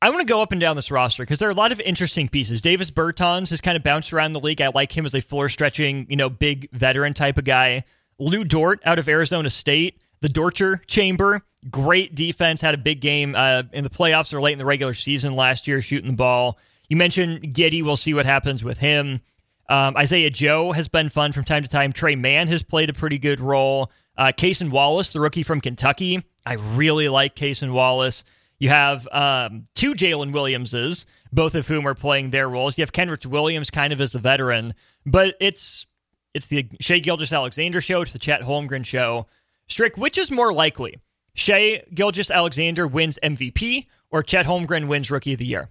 I 0.03 0.11
want 0.11 0.21
to 0.21 0.27
go 0.27 0.43
up 0.43 0.53
and 0.53 0.61
down 0.61 0.77
this 0.77 0.91
roster 0.91 1.23
because 1.23 1.39
there 1.39 1.49
are 1.49 1.53
a 1.53 1.55
lot 1.55 1.73
of 1.73 1.81
interesting 1.81 2.29
pieces. 2.29 2.61
Davis 2.61 2.91
Bertans 2.91 3.49
has 3.49 3.61
kind 3.61 3.77
of 3.77 3.83
bounced 3.83 4.12
around 4.12 4.35
the 4.35 4.41
league. 4.41 4.61
I 4.61 4.69
like 4.69 4.97
him 4.97 5.07
as 5.07 5.15
a 5.15 5.21
floor 5.21 5.49
stretching, 5.49 6.07
you 6.11 6.17
know, 6.17 6.29
big 6.29 6.71
veteran 6.73 7.15
type 7.15 7.39
of 7.39 7.45
guy. 7.45 7.85
Lu 8.19 8.45
Dort 8.45 8.81
out 8.85 8.99
of 8.99 9.09
Arizona 9.09 9.50
State, 9.50 10.03
the 10.21 10.29
Dorture 10.29 10.85
Chamber, 10.87 11.43
great 11.71 12.15
defense, 12.15 12.61
had 12.61 12.75
a 12.75 12.79
big 12.79 13.01
game 13.01 13.35
uh, 13.37 13.65
in 13.73 13.85
the 13.85 13.91
playoffs 13.91 14.33
or 14.33 14.41
late 14.41 14.53
in 14.53 14.59
the 14.59 14.65
regular 14.65 14.95
season 14.95 15.35
last 15.35 15.67
year, 15.67 15.81
shooting 15.83 16.11
the 16.11 16.17
ball. 16.17 16.59
You 16.89 16.97
mentioned 16.97 17.55
Giddey. 17.55 17.83
We'll 17.83 17.97
see 17.97 18.15
what 18.15 18.27
happens 18.27 18.63
with 18.63 18.79
him. 18.79 19.21
Um, 19.69 19.97
Isaiah 19.97 20.31
Joe 20.31 20.73
has 20.73 20.87
been 20.89 21.09
fun 21.09 21.33
from 21.33 21.45
time 21.45 21.63
to 21.63 21.69
time. 21.69 21.93
Tre 21.93 22.15
Mann 22.15 22.49
has 22.49 22.63
played 22.63 22.89
a 22.89 22.93
pretty 22.93 23.19
good 23.19 23.41
role. 23.41 23.91
Uh, 24.17 24.33
Cason 24.37 24.71
Wallace, 24.71 25.13
the 25.13 25.21
rookie 25.21 25.43
from 25.43 25.61
Kentucky, 25.61 26.23
I 26.47 26.55
really 26.55 27.09
like 27.09 27.35
Cason 27.35 27.73
Wallace. 27.73 28.25
You 28.59 28.71
have 28.71 29.07
um, 29.13 29.65
two 29.75 29.93
Jalen 29.95 30.33
Williamses, 30.33 31.05
both 31.33 31.55
of 31.55 31.67
whom 31.67 31.87
are 31.87 31.95
playing 31.95 32.31
their 32.31 32.49
roles. 32.49 32.79
You 32.79 32.83
have 32.83 32.93
Kenrich 32.93 33.27
Williams 33.27 33.69
kind 33.69 33.93
of 33.93 34.01
as 34.01 34.13
the 34.13 34.19
veteran, 34.19 34.75
but 35.05 35.35
it's 35.41 35.87
it's 36.33 36.47
the 36.47 36.69
Shai 36.81 37.01
Gilgeous-Alexander 37.01 37.81
show. 37.81 38.03
It's 38.03 38.13
the 38.13 38.19
Chet 38.19 38.43
Holmgren 38.43 38.85
show. 38.87 39.27
Strick, 39.69 39.97
which 39.97 40.17
is 40.19 40.31
more 40.31 40.53
likely? 40.53 40.97
Shea 41.35 41.85
Gilgis 41.95 42.31
Alexander 42.31 42.87
wins 42.87 43.19
MVP 43.23 43.87
or 44.11 44.23
Chet 44.23 44.47
Holmgren 44.47 44.87
wins 44.87 45.11
Rookie 45.11 45.33
of 45.35 45.39
the 45.39 45.47
Year? 45.47 45.69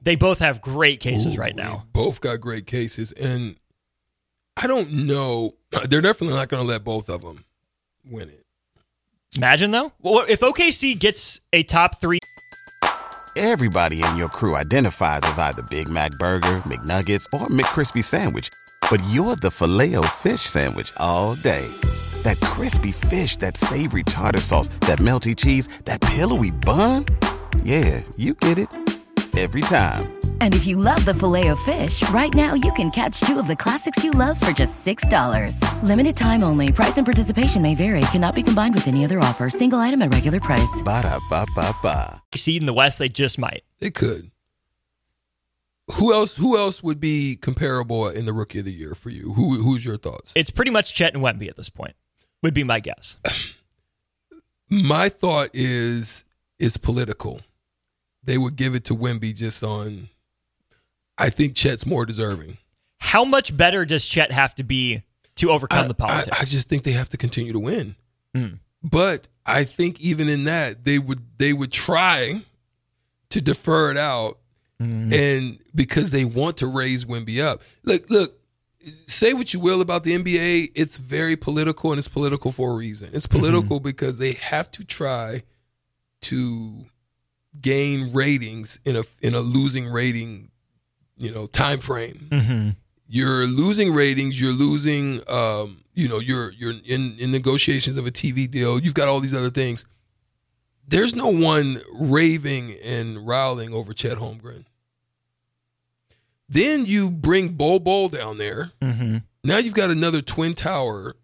They 0.00 0.16
both 0.16 0.38
have 0.38 0.60
great 0.60 1.00
cases 1.00 1.36
Ooh, 1.36 1.40
right 1.40 1.54
now. 1.54 1.86
Both 1.92 2.20
got 2.20 2.40
great 2.40 2.66
cases, 2.66 3.12
and 3.12 3.56
I 4.56 4.66
don't 4.66 4.92
know. 4.92 5.56
They're 5.88 6.00
definitely 6.00 6.36
not 6.36 6.48
going 6.48 6.62
to 6.62 6.68
let 6.68 6.84
both 6.84 7.08
of 7.08 7.22
them 7.22 7.44
win 8.04 8.28
it. 8.28 8.44
Imagine 9.36 9.70
though, 9.70 9.92
well, 10.00 10.24
if 10.28 10.40
OKC 10.40 10.98
gets 10.98 11.40
a 11.52 11.62
top 11.62 12.00
three 12.00 12.18
Everybody 13.34 14.02
in 14.02 14.16
your 14.16 14.28
crew 14.28 14.56
identifies 14.56 15.22
as 15.24 15.38
either 15.38 15.62
Big 15.62 15.88
Mac 15.88 16.10
Burger, 16.18 16.58
McNuggets, 16.66 17.26
or 17.32 17.46
McCrispy 17.46 18.04
Sandwich. 18.04 18.50
But 18.90 19.00
you're 19.08 19.36
the 19.36 19.50
filet 19.50 19.94
fish 20.16 20.42
Sandwich 20.42 20.92
all 20.98 21.34
day. 21.36 21.66
That 22.22 22.40
crispy 22.40 22.92
fish, 22.92 23.36
that 23.38 23.56
savory 23.56 24.02
tartar 24.02 24.40
sauce, 24.40 24.68
that 24.86 24.98
melty 24.98 25.36
cheese, 25.36 25.68
that 25.84 26.00
pillowy 26.00 26.50
bun. 26.50 27.06
Yeah, 27.64 28.02
you 28.16 28.34
get 28.34 28.58
it 28.58 28.68
every 29.38 29.62
time. 29.62 30.12
And 30.40 30.54
if 30.54 30.66
you 30.66 30.76
love 30.76 31.04
the 31.04 31.14
filet 31.14 31.48
of 31.48 31.58
fish, 31.60 32.02
right 32.10 32.34
now 32.34 32.54
you 32.54 32.72
can 32.72 32.90
catch 32.90 33.20
two 33.20 33.38
of 33.38 33.46
the 33.46 33.56
classics 33.56 34.02
you 34.04 34.10
love 34.10 34.38
for 34.38 34.50
just 34.50 34.84
$6. 34.84 35.82
Limited 35.82 36.16
time 36.16 36.42
only. 36.42 36.70
Price 36.72 36.98
and 36.98 37.06
participation 37.06 37.62
may 37.62 37.74
vary. 37.74 38.00
Cannot 38.12 38.34
be 38.34 38.42
combined 38.42 38.74
with 38.74 38.88
any 38.88 39.04
other 39.04 39.18
offer. 39.20 39.48
Single 39.48 39.78
item 39.78 40.02
at 40.02 40.12
regular 40.12 40.40
price. 40.40 40.82
Ba 40.84 41.02
da 41.02 41.18
ba 41.30 41.46
ba 41.54 41.74
ba. 41.82 42.22
Seed 42.34 42.60
in 42.60 42.66
the 42.66 42.74
West, 42.74 42.98
they 42.98 43.08
just 43.08 43.38
might. 43.38 43.62
They 43.78 43.90
could. 43.90 44.30
Who 45.92 46.12
else? 46.12 46.36
Who 46.36 46.56
else 46.56 46.82
would 46.82 47.00
be 47.00 47.36
comparable 47.36 48.08
in 48.08 48.24
the 48.24 48.32
Rookie 48.32 48.60
of 48.60 48.64
the 48.64 48.72
Year 48.72 48.94
for 48.94 49.10
you? 49.10 49.32
Who? 49.32 49.62
Who's 49.62 49.84
your 49.84 49.96
thoughts? 49.96 50.32
It's 50.34 50.50
pretty 50.50 50.70
much 50.70 50.94
Chet 50.94 51.14
and 51.14 51.22
Wemby 51.22 51.48
at 51.48 51.56
this 51.56 51.68
point. 51.68 51.94
Would 52.42 52.54
be 52.54 52.64
my 52.64 52.80
guess. 52.80 53.18
My 54.68 55.08
thought 55.08 55.50
is 55.52 56.24
it's 56.58 56.76
political. 56.76 57.40
They 58.24 58.38
would 58.38 58.56
give 58.56 58.74
it 58.74 58.84
to 58.86 58.94
Wemby 58.94 59.34
just 59.34 59.62
on. 59.62 60.08
I 61.18 61.30
think 61.30 61.54
Chet's 61.54 61.84
more 61.86 62.06
deserving. 62.06 62.58
How 62.98 63.24
much 63.24 63.56
better 63.56 63.84
does 63.84 64.04
Chet 64.06 64.32
have 64.32 64.54
to 64.56 64.64
be 64.64 65.02
to 65.36 65.50
overcome 65.50 65.84
I, 65.84 65.88
the 65.88 65.94
politics? 65.94 66.36
I, 66.38 66.42
I 66.42 66.44
just 66.44 66.68
think 66.68 66.84
they 66.84 66.92
have 66.92 67.10
to 67.10 67.16
continue 67.16 67.52
to 67.52 67.58
win. 67.58 67.96
Hmm. 68.34 68.46
But 68.82 69.28
I 69.44 69.64
think 69.64 70.00
even 70.00 70.28
in 70.28 70.44
that, 70.44 70.84
they 70.84 70.98
would 70.98 71.20
they 71.38 71.52
would 71.52 71.70
try 71.72 72.42
to 73.30 73.40
defer 73.40 73.90
it 73.90 73.96
out, 73.96 74.38
Hmm. 74.80 75.12
and 75.12 75.58
because 75.74 76.10
they 76.10 76.24
want 76.24 76.56
to 76.58 76.66
raise 76.66 77.04
Wemby 77.04 77.40
up. 77.44 77.60
Look, 77.84 78.08
look. 78.10 78.38
Say 79.06 79.32
what 79.32 79.54
you 79.54 79.60
will 79.60 79.80
about 79.80 80.04
the 80.04 80.12
NBA, 80.16 80.72
it's 80.74 80.98
very 80.98 81.36
political, 81.36 81.90
and 81.92 81.98
it's 81.98 82.08
political 82.08 82.50
for 82.50 82.72
a 82.72 82.74
reason. 82.74 83.10
It's 83.12 83.26
Mm-hmm. 83.26 83.38
political 83.38 83.80
because 83.80 84.18
they 84.18 84.32
have 84.32 84.70
to 84.72 84.84
try 84.84 85.42
to 86.22 86.84
gain 87.60 88.12
ratings 88.12 88.78
in 88.84 88.96
a 88.96 89.02
in 89.20 89.34
a 89.34 89.40
losing 89.40 89.86
rating, 89.86 90.50
you 91.18 91.30
know, 91.32 91.46
time 91.46 91.78
frame 91.80 92.28
mm-hmm. 92.30 92.70
you're 93.08 93.46
losing 93.46 93.92
ratings 93.92 94.40
you're 94.40 94.52
losing 94.52 95.20
um 95.28 95.82
you 95.94 96.08
know 96.08 96.18
you're 96.18 96.50
you're 96.52 96.72
in 96.84 97.16
in 97.18 97.30
negotiations 97.30 97.96
of 97.96 98.06
a 98.06 98.10
tv 98.10 98.50
deal 98.50 98.80
you've 98.80 98.94
got 98.94 99.08
all 99.08 99.20
these 99.20 99.34
other 99.34 99.50
things 99.50 99.84
there's 100.88 101.14
no 101.14 101.28
one 101.28 101.80
raving 101.92 102.76
and 102.82 103.26
riling 103.26 103.72
over 103.74 103.92
chet 103.92 104.16
holmgren 104.18 104.64
then 106.52 106.86
you 106.86 107.10
bring 107.10 107.48
Bol 107.50 107.78
Bol 107.80 108.08
down 108.08 108.38
there 108.38 108.72
Mm-hmm. 108.80 109.18
now 109.44 109.58
you've 109.58 109.74
got 109.74 109.90
another 109.90 110.20
twin 110.20 110.54
tower 110.54 111.14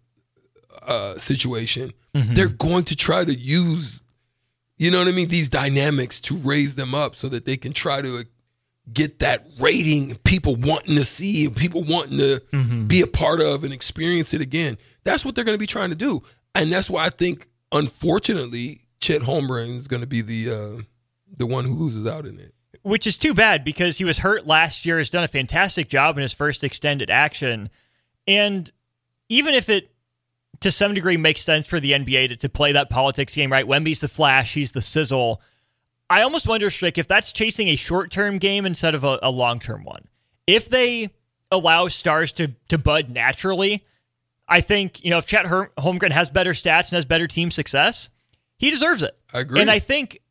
uh 0.81 1.17
situation 1.17 1.93
Mm-hmm. 2.15 2.33
they're 2.33 2.47
going 2.47 2.85
to 2.85 2.95
try 2.95 3.23
to 3.23 3.33
use 3.35 4.01
you 4.77 4.89
know 4.89 4.97
what 4.97 5.07
i 5.07 5.11
mean 5.11 5.27
these 5.27 5.47
dynamics 5.47 6.19
to 6.21 6.35
raise 6.37 6.73
them 6.73 6.95
up 6.95 7.15
so 7.15 7.29
that 7.29 7.45
they 7.45 7.55
can 7.55 7.71
try 7.71 8.01
to 8.01 8.25
get 8.91 9.19
that 9.19 9.45
rating 9.59 10.15
people 10.23 10.55
wanting 10.55 10.95
to 10.95 11.03
see 11.03 11.45
and 11.45 11.55
people 11.55 11.83
wanting 11.83 12.17
to 12.17 12.41
Mm-hmm. 12.51 12.87
be 12.87 13.01
a 13.01 13.07
part 13.07 13.41
of 13.41 13.63
and 13.63 13.71
experience 13.71 14.33
it 14.33 14.41
again 14.41 14.77
that's 15.03 15.23
what 15.23 15.35
they're 15.35 15.43
going 15.43 15.53
to 15.55 15.59
be 15.59 15.67
trying 15.67 15.89
to 15.91 15.95
do 15.95 16.23
and 16.55 16.71
that's 16.71 16.89
why 16.89 17.05
i 17.05 17.09
think 17.11 17.47
unfortunately 17.71 18.81
chet 18.99 19.21
holmgren 19.21 19.77
is 19.77 19.87
going 19.87 20.01
to 20.01 20.07
be 20.07 20.21
the 20.21 20.49
uh 20.49 20.81
the 21.37 21.45
one 21.45 21.65
who 21.65 21.73
loses 21.75 22.07
out 22.07 22.25
in 22.25 22.39
it 22.39 22.53
Which 22.81 23.05
is 23.05 23.17
too 23.17 23.33
bad 23.33 23.63
because 23.63 23.97
he 23.97 24.05
was 24.05 24.19
hurt 24.19 24.47
last 24.47 24.85
year, 24.85 24.97
has 24.97 25.09
done 25.09 25.23
a 25.23 25.27
fantastic 25.27 25.89
job 25.89 26.17
in 26.17 26.21
his 26.21 26.33
first 26.33 26.63
extended 26.63 27.09
action. 27.09 27.69
And 28.27 28.71
even 29.27 29.53
if 29.53 29.69
it 29.69 29.91
to 30.61 30.71
some 30.71 30.93
degree 30.93 31.17
makes 31.17 31.41
sense 31.41 31.67
for 31.67 31.79
the 31.79 31.93
NBA 31.93 32.29
to, 32.29 32.35
to 32.35 32.49
play 32.49 32.71
that 32.73 32.89
politics 32.89 33.35
game, 33.35 33.51
right? 33.51 33.65
Wemby's 33.65 34.01
the 34.01 34.07
flash, 34.07 34.53
he's 34.53 34.71
the 34.71 34.81
sizzle. 34.81 35.41
I 36.09 36.21
almost 36.21 36.47
wonder, 36.47 36.69
Strick, 36.69 36.97
if 36.97 37.07
that's 37.07 37.31
chasing 37.31 37.67
a 37.67 37.75
short 37.75 38.11
term 38.11 38.37
game 38.39 38.65
instead 38.65 38.95
of 38.95 39.03
a, 39.03 39.19
a 39.21 39.31
long 39.31 39.59
term 39.59 39.83
one. 39.83 40.07
If 40.47 40.69
they 40.69 41.11
allow 41.51 41.87
stars 41.87 42.31
to 42.33 42.49
to 42.69 42.77
bud 42.77 43.09
naturally, 43.09 43.85
I 44.47 44.61
think, 44.61 45.03
you 45.03 45.11
know, 45.11 45.19
if 45.19 45.27
Chet 45.27 45.45
Her- 45.45 45.71
Holmgren 45.77 46.11
has 46.11 46.29
better 46.29 46.53
stats 46.53 46.89
and 46.89 46.97
has 46.97 47.05
better 47.05 47.27
team 47.27 47.51
success, 47.51 48.09
he 48.57 48.71
deserves 48.71 49.01
it. 49.01 49.17
I 49.33 49.41
agree. 49.41 49.61
And 49.61 49.69
I 49.69 49.79
think 49.79 50.21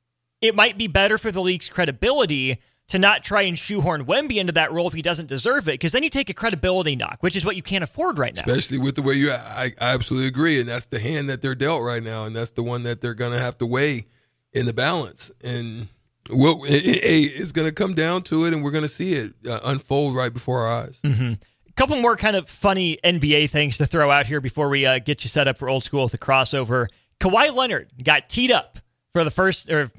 it 0.41 0.55
might 0.55 0.79
be 0.79 0.87
better 0.87 1.19
for 1.19 1.31
the 1.33 1.41
league's 1.41 1.69
credibility 1.69 2.59
to 2.89 2.99
not 2.99 3.23
try 3.23 3.43
and 3.43 3.59
shoehorn 3.59 4.07
Wemby 4.07 4.37
into 4.37 4.53
that 4.55 4.73
role 4.73 4.87
if 4.89 4.95
he 4.95 5.03
doesn't 5.03 5.27
deserve 5.27 5.69
it, 5.69 5.73
because 5.73 5.93
then 5.93 6.03
you 6.03 6.09
take 6.09 6.31
a 6.31 6.35
credibility 6.35 6.97
knock, 6.97 7.19
which 7.23 7.37
is 7.37 7.45
what 7.45 7.55
you 7.55 7.63
can't 7.63 7.85
afford 7.85 8.19
right 8.19 8.35
now. 8.35 8.41
especially 8.47 8.79
with 8.79 8.95
the 8.95 9.03
way 9.03 9.13
you 9.15 9.31
I, 9.31 9.75
I 9.79 9.93
absolutely 9.95 10.29
agree 10.29 10.59
and 10.59 10.69
that's 10.69 10.87
the 10.87 10.99
hand 11.01 11.29
that 11.29 11.43
they're 11.43 11.55
dealt 11.55 11.83
right 11.83 12.03
now 12.03 12.25
and 12.25 12.35
that's 12.35 12.53
the 12.53 12.63
one 12.63 12.85
that 12.85 13.01
they're 13.03 13.13
going 13.15 13.33
to 13.33 13.39
have 13.39 13.59
to 13.59 13.67
weigh 13.67 14.07
in 14.55 14.65
the 14.65 14.73
balance 14.73 15.31
and 15.43 15.89
well 16.31 16.63
it, 16.65 16.83
it- 16.87 17.33
it's 17.41 17.53
going 17.53 17.69
to 17.69 17.73
come 17.73 17.93
down 17.95 18.23
to 18.23 18.47
it 18.47 18.55
and 18.55 18.65
we're 18.65 18.71
going 18.71 18.83
to 18.83 18.89
see 18.89 19.13
it 19.13 19.35
uh, 19.47 19.61
unfold 19.65 20.15
right 20.17 20.33
before 20.33 20.61
our 20.63 20.85
eyes 20.85 20.99
A 21.05 21.37
couple 21.77 22.01
more 22.01 22.17
kind 22.17 22.37
of 22.37 22.49
funny 22.49 22.99
NBA 23.05 23.51
things 23.51 23.77
to 23.79 23.87
throw 23.87 24.11
out 24.11 24.27
here 24.27 24.41
before 24.41 24.71
we 24.71 24.87
uh, 24.87 24.99
get 24.99 25.23
you 25.25 25.29
set 25.29 25.47
up 25.47 25.59
for 25.59 25.69
old 25.69 25.85
school 25.85 26.05
with 26.05 26.13
the 26.13 26.19
crossover. 26.19 26.87
Kawhi 27.21 27.55
Leonard 27.55 27.91
got 28.03 28.29
teed 28.31 28.51
up 28.51 28.79
for 29.13 29.23
the 29.25 29.31
first 29.31 29.71
or 29.71 29.91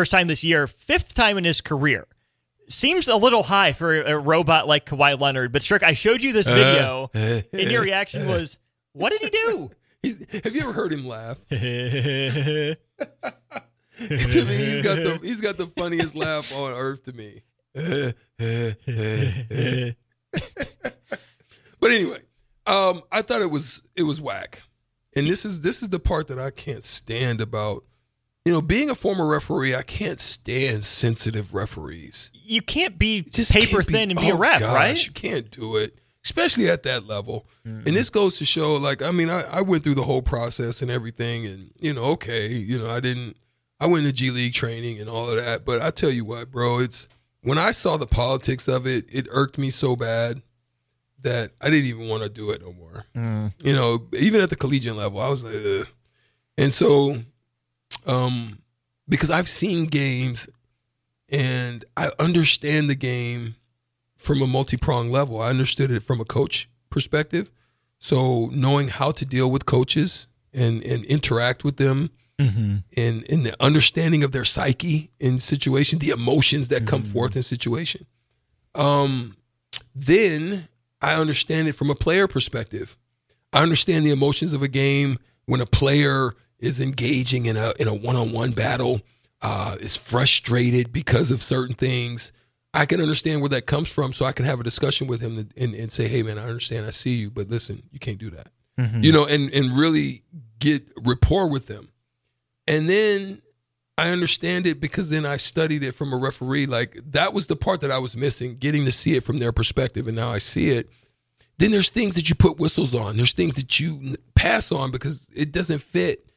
first 0.00 0.10
time 0.12 0.28
this 0.28 0.42
year, 0.42 0.66
fifth 0.66 1.12
time 1.12 1.36
in 1.36 1.44
his 1.44 1.60
career. 1.60 2.06
Seems 2.70 3.06
a 3.06 3.16
little 3.16 3.42
high 3.42 3.74
for 3.74 4.00
a 4.00 4.18
robot 4.18 4.66
like 4.66 4.86
Kawhi 4.86 5.20
Leonard, 5.20 5.52
but 5.52 5.60
Strick, 5.62 5.82
I 5.82 5.92
showed 5.92 6.22
you 6.22 6.32
this 6.32 6.46
video, 6.46 7.10
and 7.14 7.70
your 7.70 7.82
reaction 7.82 8.26
was, 8.26 8.58
"What 8.94 9.10
did 9.10 9.20
he 9.20 9.28
do?" 9.28 9.70
Have 10.42 10.54
you 10.54 10.62
ever 10.62 10.72
heard 10.72 10.90
him 10.90 11.06
laugh 11.06 11.36
to 11.50 12.76
me 13.98 14.56
he's 14.56 14.80
got 14.80 14.94
the 14.96 15.20
he's 15.22 15.42
got 15.42 15.58
the 15.58 15.66
funniest 15.66 16.14
laugh 16.14 16.56
on 16.56 16.72
earth 16.72 17.04
to 17.04 17.12
me 17.12 17.42
but 21.78 21.90
anyway 21.90 22.20
um 22.66 23.02
i 23.12 23.20
thought 23.20 23.42
it 23.42 23.50
was 23.50 23.82
it 23.94 24.04
was 24.04 24.18
whack 24.18 24.62
and 25.14 25.26
this 25.26 25.44
is 25.44 25.60
this 25.60 25.82
is 25.82 25.90
the 25.90 26.00
part 26.00 26.28
that 26.28 26.38
i 26.38 26.50
can't 26.50 26.82
stand 26.82 27.42
about 27.42 27.84
you 28.44 28.52
know 28.52 28.62
being 28.62 28.90
a 28.90 28.94
former 28.94 29.26
referee 29.26 29.74
i 29.74 29.82
can't 29.82 30.20
stand 30.20 30.84
sensitive 30.84 31.52
referees 31.54 32.30
you 32.50 32.60
can't 32.60 32.98
be 32.98 33.22
just 33.22 33.52
paper 33.52 33.76
can't 33.76 33.86
be- 33.86 33.92
thin 33.92 34.10
and 34.10 34.20
be 34.20 34.32
oh 34.32 34.34
a 34.34 34.38
ref, 34.38 34.60
gosh, 34.60 34.74
right? 34.74 35.06
You 35.06 35.12
can't 35.12 35.50
do 35.52 35.76
it, 35.76 35.96
especially 36.24 36.68
at 36.68 36.82
that 36.82 37.06
level. 37.06 37.46
Mm. 37.64 37.86
And 37.86 37.96
this 37.96 38.10
goes 38.10 38.38
to 38.38 38.44
show, 38.44 38.74
like, 38.74 39.02
I 39.02 39.12
mean, 39.12 39.30
I, 39.30 39.42
I 39.42 39.60
went 39.60 39.84
through 39.84 39.94
the 39.94 40.02
whole 40.02 40.20
process 40.20 40.82
and 40.82 40.90
everything, 40.90 41.46
and 41.46 41.70
you 41.78 41.94
know, 41.94 42.02
okay, 42.06 42.48
you 42.48 42.76
know, 42.76 42.90
I 42.90 42.98
didn't, 42.98 43.36
I 43.78 43.86
went 43.86 44.04
to 44.06 44.12
G 44.12 44.32
League 44.32 44.52
training 44.52 44.98
and 44.98 45.08
all 45.08 45.30
of 45.30 45.36
that, 45.36 45.64
but 45.64 45.80
I 45.80 45.92
tell 45.92 46.10
you 46.10 46.24
what, 46.24 46.50
bro, 46.50 46.80
it's 46.80 47.06
when 47.42 47.56
I 47.56 47.70
saw 47.70 47.96
the 47.96 48.06
politics 48.08 48.66
of 48.66 48.84
it, 48.84 49.06
it 49.12 49.28
irked 49.30 49.56
me 49.56 49.70
so 49.70 49.94
bad 49.94 50.42
that 51.22 51.52
I 51.60 51.70
didn't 51.70 51.86
even 51.86 52.08
want 52.08 52.24
to 52.24 52.28
do 52.28 52.50
it 52.50 52.62
no 52.62 52.72
more. 52.72 53.04
Mm. 53.14 53.52
You 53.62 53.74
know, 53.74 54.08
even 54.14 54.40
at 54.40 54.50
the 54.50 54.56
collegiate 54.56 54.96
level, 54.96 55.20
I 55.20 55.28
was 55.28 55.44
like, 55.44 55.54
Ugh. 55.54 55.86
and 56.58 56.74
so, 56.74 57.22
um, 58.06 58.58
because 59.08 59.30
I've 59.30 59.48
seen 59.48 59.86
games 59.86 60.48
and 61.28 61.84
I 61.96 62.10
understand 62.18 62.90
the 62.90 62.94
game 62.94 63.56
from 64.16 64.42
a 64.42 64.46
multi-pronged 64.46 65.10
level. 65.10 65.40
I 65.40 65.50
understood 65.50 65.90
it 65.90 66.02
from 66.02 66.20
a 66.20 66.24
coach 66.24 66.68
perspective. 66.90 67.50
So 67.98 68.50
knowing 68.52 68.88
how 68.88 69.10
to 69.12 69.24
deal 69.24 69.50
with 69.50 69.66
coaches 69.66 70.26
and 70.52 70.82
and 70.82 71.04
interact 71.04 71.62
with 71.64 71.76
them 71.76 72.10
and 72.96 73.22
in 73.24 73.42
the 73.42 73.54
understanding 73.60 74.24
of 74.24 74.32
their 74.32 74.46
psyche 74.46 75.10
in 75.20 75.38
situation, 75.40 75.98
the 75.98 76.10
emotions 76.10 76.68
that 76.68 76.86
come 76.86 77.02
forth 77.02 77.36
in 77.36 77.42
situation. 77.42 78.06
Um 78.74 79.36
then 79.94 80.68
I 81.02 81.14
understand 81.14 81.68
it 81.68 81.72
from 81.72 81.90
a 81.90 81.94
player 81.94 82.26
perspective. 82.26 82.96
I 83.52 83.62
understand 83.62 84.06
the 84.06 84.10
emotions 84.10 84.52
of 84.52 84.62
a 84.62 84.68
game 84.68 85.18
when 85.46 85.60
a 85.60 85.66
player 85.66 86.34
is 86.60 86.80
engaging 86.80 87.46
in 87.46 87.56
a 87.56 87.72
in 87.78 87.88
a 87.88 87.94
one-on-one 87.94 88.52
battle, 88.52 89.00
uh, 89.42 89.76
is 89.80 89.96
frustrated 89.96 90.92
because 90.92 91.30
of 91.30 91.42
certain 91.42 91.74
things. 91.74 92.32
I 92.72 92.86
can 92.86 93.00
understand 93.00 93.40
where 93.40 93.48
that 93.48 93.66
comes 93.66 93.88
from, 93.90 94.12
so 94.12 94.24
I 94.24 94.32
can 94.32 94.44
have 94.44 94.60
a 94.60 94.62
discussion 94.62 95.08
with 95.08 95.20
him 95.20 95.50
and, 95.56 95.74
and 95.74 95.90
say, 95.90 96.06
"Hey, 96.06 96.22
man, 96.22 96.38
I 96.38 96.44
understand, 96.44 96.86
I 96.86 96.90
see 96.90 97.14
you, 97.14 97.30
but 97.30 97.48
listen, 97.48 97.82
you 97.90 97.98
can't 97.98 98.18
do 98.18 98.30
that." 98.30 98.48
You 99.02 99.12
know, 99.12 99.26
and 99.26 99.52
and 99.52 99.76
really 99.76 100.22
get 100.58 100.86
rapport 101.02 101.48
with 101.48 101.66
them, 101.66 101.88
and 102.66 102.88
then 102.88 103.42
I 103.98 104.10
understand 104.10 104.66
it 104.66 104.80
because 104.80 105.10
then 105.10 105.26
I 105.26 105.36
studied 105.36 105.82
it 105.82 105.92
from 105.92 106.12
a 106.14 106.16
referee. 106.16 106.66
Like 106.66 106.98
that 107.12 107.34
was 107.34 107.46
the 107.46 107.56
part 107.56 107.82
that 107.82 107.90
I 107.90 107.98
was 107.98 108.16
missing, 108.16 108.56
getting 108.56 108.86
to 108.86 108.92
see 108.92 109.14
it 109.16 109.24
from 109.24 109.38
their 109.38 109.52
perspective, 109.52 110.06
and 110.06 110.16
now 110.16 110.32
I 110.32 110.38
see 110.38 110.70
it. 110.70 110.88
Then 111.58 111.70
there's 111.72 111.90
things 111.90 112.14
that 112.14 112.30
you 112.30 112.34
put 112.34 112.58
whistles 112.58 112.94
on. 112.94 113.18
There's 113.18 113.34
things 113.34 113.56
that 113.56 113.78
you 113.78 114.16
pass 114.34 114.72
on 114.72 114.90
because 114.90 115.30
it 115.34 115.52
doesn't 115.52 115.80
fit. 115.80 116.29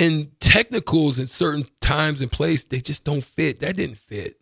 And 0.00 0.30
technicals 0.40 1.18
in 1.18 1.26
certain 1.26 1.66
times 1.80 2.22
and 2.22 2.32
place, 2.32 2.64
they 2.64 2.80
just 2.80 3.04
don't 3.04 3.22
fit. 3.22 3.60
That 3.60 3.76
didn't 3.76 3.98
fit. 3.98 4.40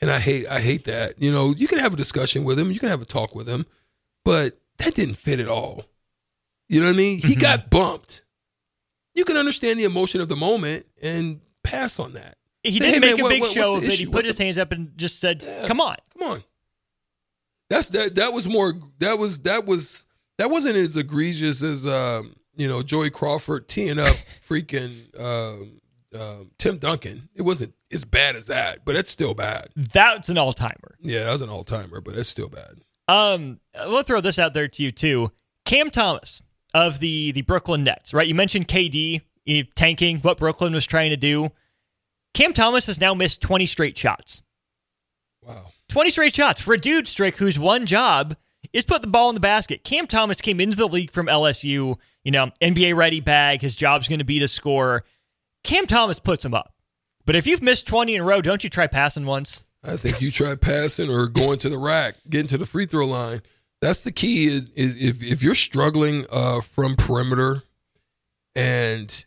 And 0.00 0.10
I 0.10 0.18
hate 0.18 0.46
I 0.48 0.60
hate 0.60 0.84
that. 0.84 1.20
You 1.22 1.30
know, 1.30 1.54
you 1.56 1.68
can 1.68 1.78
have 1.78 1.92
a 1.94 1.96
discussion 1.96 2.42
with 2.44 2.58
him, 2.58 2.72
you 2.72 2.80
can 2.80 2.88
have 2.88 3.00
a 3.02 3.04
talk 3.06 3.34
with 3.34 3.48
him, 3.48 3.66
but 4.24 4.58
that 4.78 4.94
didn't 4.94 5.14
fit 5.16 5.38
at 5.40 5.48
all. 5.48 5.84
You 6.68 6.80
know 6.80 6.86
what 6.86 6.94
I 6.94 6.98
mean? 6.98 7.18
He 7.20 7.34
Mhm. 7.36 7.40
got 7.40 7.70
bumped. 7.70 8.22
You 9.14 9.24
can 9.24 9.36
understand 9.36 9.78
the 9.78 9.84
emotion 9.84 10.20
of 10.20 10.28
the 10.28 10.36
moment 10.36 10.86
and 11.02 11.40
pass 11.62 11.98
on 11.98 12.14
that. 12.14 12.38
He 12.62 12.72
Say, 12.72 12.78
didn't 12.78 12.94
"Hey, 12.94 13.00
make 13.00 13.16
man, 13.18 13.26
a 13.26 13.28
big 13.28 13.40
what- 13.42 13.52
show 13.52 13.76
of 13.76 13.84
it. 13.84 13.92
He 13.92 14.06
put 14.06 14.14
What's 14.14 14.26
his 14.26 14.36
the- 14.36 14.44
hands 14.44 14.58
up 14.58 14.72
and 14.72 14.96
just 14.98 15.20
said, 15.20 15.42
Yeah. 15.42 15.66
"Come 15.68 15.80
on." 15.80 15.96
Come 16.18 16.28
on. 16.28 16.44
That's 17.68 17.88
that. 17.90 18.16
That 18.16 18.32
was 18.32 18.48
more. 18.48 18.74
That 18.98 19.18
was 19.18 19.40
that 19.40 19.66
was 19.66 20.04
that 20.38 20.50
wasn't 20.50 20.76
as 20.76 20.96
egregious 20.96 21.62
as 21.62 21.86
um, 21.86 22.34
you 22.60 22.68
know 22.68 22.82
Joey 22.82 23.08
Crawford 23.08 23.68
teeing 23.68 23.98
up 23.98 24.14
freaking 24.46 25.18
um, 25.18 25.80
um, 26.14 26.50
Tim 26.58 26.76
Duncan. 26.76 27.30
It 27.34 27.42
wasn't 27.42 27.72
as 27.90 28.04
bad 28.04 28.36
as 28.36 28.48
that, 28.48 28.84
but 28.84 28.96
it's 28.96 29.10
still 29.10 29.32
bad. 29.32 29.68
That's 29.76 30.28
an 30.28 30.36
all 30.36 30.52
timer. 30.52 30.96
Yeah, 31.00 31.24
that 31.24 31.32
was 31.32 31.40
an 31.40 31.48
all 31.48 31.64
timer, 31.64 32.02
but 32.02 32.16
it's 32.16 32.28
still 32.28 32.50
bad. 32.50 32.82
Um, 33.08 33.60
we'll 33.74 34.02
throw 34.02 34.20
this 34.20 34.38
out 34.38 34.52
there 34.52 34.68
to 34.68 34.82
you 34.82 34.92
too. 34.92 35.32
Cam 35.64 35.90
Thomas 35.90 36.42
of 36.74 36.98
the 37.00 37.32
the 37.32 37.42
Brooklyn 37.42 37.82
Nets, 37.82 38.12
right? 38.12 38.28
You 38.28 38.34
mentioned 38.34 38.68
KD 38.68 39.22
tanking 39.74 40.18
what 40.18 40.36
Brooklyn 40.36 40.74
was 40.74 40.84
trying 40.84 41.10
to 41.10 41.16
do. 41.16 41.50
Cam 42.34 42.52
Thomas 42.52 42.86
has 42.86 43.00
now 43.00 43.14
missed 43.14 43.40
20 43.40 43.64
straight 43.64 43.96
shots. 43.96 44.42
Wow. 45.42 45.72
20 45.88 46.10
straight 46.10 46.34
shots 46.34 46.60
for 46.60 46.74
a 46.74 46.78
dude, 46.78 47.08
Strick, 47.08 47.38
whose 47.38 47.58
one 47.58 47.86
job 47.86 48.36
is 48.72 48.84
put 48.84 49.02
the 49.02 49.08
ball 49.08 49.30
in 49.30 49.34
the 49.34 49.40
basket. 49.40 49.82
Cam 49.82 50.06
Thomas 50.06 50.40
came 50.40 50.60
into 50.60 50.76
the 50.76 50.86
league 50.86 51.10
from 51.10 51.26
LSU, 51.26 51.96
you 52.30 52.32
know, 52.32 52.52
NBA 52.62 52.94
ready 52.94 53.18
bag. 53.18 53.60
His 53.60 53.74
job's 53.74 54.06
going 54.06 54.20
to 54.20 54.24
be 54.24 54.38
to 54.38 54.46
score. 54.46 55.02
Cam 55.64 55.88
Thomas 55.88 56.20
puts 56.20 56.44
him 56.44 56.54
up. 56.54 56.72
But 57.26 57.34
if 57.34 57.44
you've 57.44 57.60
missed 57.60 57.88
20 57.88 58.14
in 58.14 58.20
a 58.20 58.24
row, 58.24 58.40
don't 58.40 58.62
you 58.62 58.70
try 58.70 58.86
passing 58.86 59.26
once? 59.26 59.64
I 59.82 59.96
think 59.96 60.20
you 60.20 60.30
try 60.30 60.54
passing 60.54 61.10
or 61.10 61.26
going 61.26 61.58
to 61.58 61.68
the 61.68 61.76
rack, 61.76 62.14
getting 62.28 62.46
to 62.46 62.56
the 62.58 62.66
free 62.66 62.86
throw 62.86 63.04
line. 63.04 63.42
That's 63.80 64.02
the 64.02 64.12
key. 64.12 64.46
Is, 64.46 64.70
is 64.76 64.96
if 64.96 65.24
if 65.24 65.42
you're 65.42 65.56
struggling 65.56 66.24
uh, 66.30 66.60
from 66.60 66.94
perimeter, 66.94 67.64
and 68.54 69.24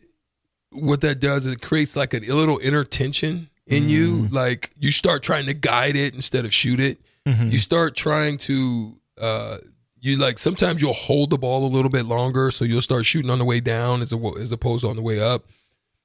what 0.70 1.02
that 1.02 1.20
does 1.20 1.44
is 1.44 1.52
it 1.52 1.60
creates 1.60 1.96
like 1.96 2.14
a 2.14 2.20
little 2.20 2.58
inner 2.58 2.84
tension 2.84 3.50
in 3.66 3.90
you. 3.90 4.28
Like 4.28 4.70
you 4.78 4.90
start 4.90 5.22
trying 5.22 5.44
to 5.46 5.54
guide 5.54 5.96
it 5.96 6.14
instead 6.14 6.46
of 6.46 6.54
shoot 6.54 6.80
it. 6.80 7.00
You 7.26 7.58
start 7.58 7.96
trying 7.96 8.38
to 8.38 8.96
uh, 9.20 9.58
you 10.04 10.16
like 10.16 10.38
sometimes 10.38 10.82
you'll 10.82 10.92
hold 10.92 11.30
the 11.30 11.38
ball 11.38 11.66
a 11.66 11.72
little 11.72 11.90
bit 11.90 12.04
longer, 12.04 12.50
so 12.50 12.66
you'll 12.66 12.82
start 12.82 13.06
shooting 13.06 13.30
on 13.30 13.38
the 13.38 13.44
way 13.44 13.58
down 13.60 14.02
as 14.02 14.12
a, 14.12 14.18
as 14.38 14.52
opposed 14.52 14.84
to 14.84 14.90
on 14.90 14.96
the 14.96 15.02
way 15.02 15.18
up. 15.18 15.46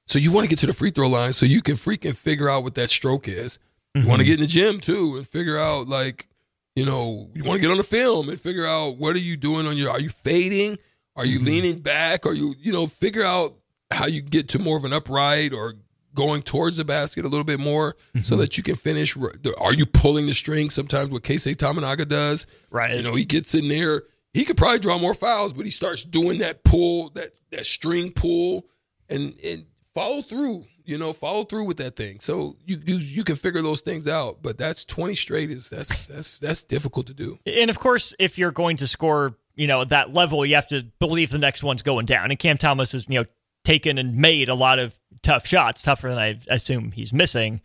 So 0.06 0.18
you 0.18 0.32
want 0.32 0.44
to 0.44 0.48
get 0.48 0.58
to 0.60 0.66
the 0.66 0.72
free 0.72 0.90
throw 0.90 1.06
line 1.06 1.34
so 1.34 1.44
you 1.44 1.60
can 1.60 1.74
freaking 1.74 2.16
figure 2.16 2.48
out 2.48 2.62
what 2.62 2.74
that 2.76 2.88
stroke 2.88 3.28
is. 3.28 3.58
You 3.94 4.06
want 4.06 4.20
to 4.20 4.24
mm-hmm. 4.24 4.30
get 4.30 4.34
in 4.34 4.40
the 4.40 4.46
gym 4.46 4.80
too 4.80 5.18
and 5.18 5.28
figure 5.28 5.58
out 5.58 5.86
like, 5.86 6.28
you 6.74 6.86
know, 6.86 7.28
you 7.34 7.44
want 7.44 7.58
to 7.58 7.60
get 7.60 7.70
on 7.70 7.76
the 7.76 7.84
film 7.84 8.30
and 8.30 8.40
figure 8.40 8.66
out 8.66 8.96
what 8.96 9.14
are 9.16 9.20
you 9.20 9.36
doing 9.36 9.66
on 9.66 9.76
your 9.76 9.90
are 9.90 10.00
you 10.00 10.08
fading? 10.08 10.78
Are 11.14 11.26
you 11.26 11.36
mm-hmm. 11.36 11.46
leaning 11.46 11.80
back? 11.80 12.24
Are 12.24 12.32
you, 12.32 12.54
you 12.58 12.72
know, 12.72 12.86
figure 12.86 13.24
out 13.24 13.56
how 13.90 14.06
you 14.06 14.22
get 14.22 14.48
to 14.50 14.58
more 14.58 14.78
of 14.78 14.86
an 14.86 14.94
upright 14.94 15.52
or 15.52 15.74
going 16.14 16.42
towards 16.42 16.76
the 16.76 16.84
basket 16.84 17.24
a 17.24 17.28
little 17.28 17.44
bit 17.44 17.60
more 17.60 17.96
so 18.14 18.20
mm-hmm. 18.20 18.40
that 18.40 18.56
you 18.56 18.62
can 18.62 18.74
finish. 18.74 19.16
Are 19.58 19.74
you 19.74 19.86
pulling 19.86 20.26
the 20.26 20.34
string? 20.34 20.70
Sometimes 20.70 21.10
what 21.10 21.22
Casey 21.22 21.54
Tamanaga 21.54 22.08
does, 22.08 22.46
Right. 22.70 22.96
you 22.96 23.02
know, 23.02 23.14
he 23.14 23.24
gets 23.24 23.54
in 23.54 23.68
there. 23.68 24.04
He 24.32 24.44
could 24.44 24.56
probably 24.56 24.78
draw 24.78 24.98
more 24.98 25.14
fouls, 25.14 25.52
but 25.52 25.64
he 25.64 25.70
starts 25.70 26.04
doing 26.04 26.38
that 26.38 26.62
pull, 26.62 27.10
that 27.10 27.32
that 27.50 27.66
string 27.66 28.12
pull, 28.12 28.66
and 29.08 29.34
and 29.44 29.66
follow 29.94 30.22
through. 30.22 30.66
You 30.84 30.98
know, 30.98 31.12
follow 31.12 31.44
through 31.44 31.64
with 31.64 31.76
that 31.76 31.94
thing. 31.94 32.18
So 32.20 32.56
you 32.64 32.78
you 32.84 32.96
you 32.96 33.24
can 33.24 33.36
figure 33.36 33.62
those 33.62 33.80
things 33.80 34.08
out. 34.08 34.42
But 34.42 34.58
that's 34.58 34.84
twenty 34.84 35.14
straight 35.14 35.50
is 35.50 35.70
that's 35.70 36.06
that's 36.06 36.38
that's 36.38 36.62
difficult 36.62 37.06
to 37.08 37.14
do. 37.14 37.38
And 37.46 37.70
of 37.70 37.78
course, 37.78 38.14
if 38.18 38.38
you're 38.38 38.50
going 38.50 38.76
to 38.78 38.86
score, 38.88 39.36
you 39.54 39.66
know, 39.66 39.82
at 39.82 39.90
that 39.90 40.12
level, 40.14 40.44
you 40.44 40.54
have 40.54 40.68
to 40.68 40.82
believe 40.98 41.30
the 41.30 41.38
next 41.38 41.62
one's 41.62 41.82
going 41.82 42.06
down. 42.06 42.30
And 42.30 42.38
Cam 42.38 42.56
Thomas 42.56 42.94
is, 42.94 43.06
you 43.08 43.20
know, 43.20 43.26
taken 43.70 43.98
and 43.98 44.16
made 44.16 44.48
a 44.48 44.54
lot 44.54 44.80
of 44.80 44.98
tough 45.22 45.46
shots, 45.46 45.82
tougher 45.82 46.08
than 46.08 46.18
I 46.18 46.40
assume 46.48 46.90
he's 46.90 47.12
missing. 47.12 47.60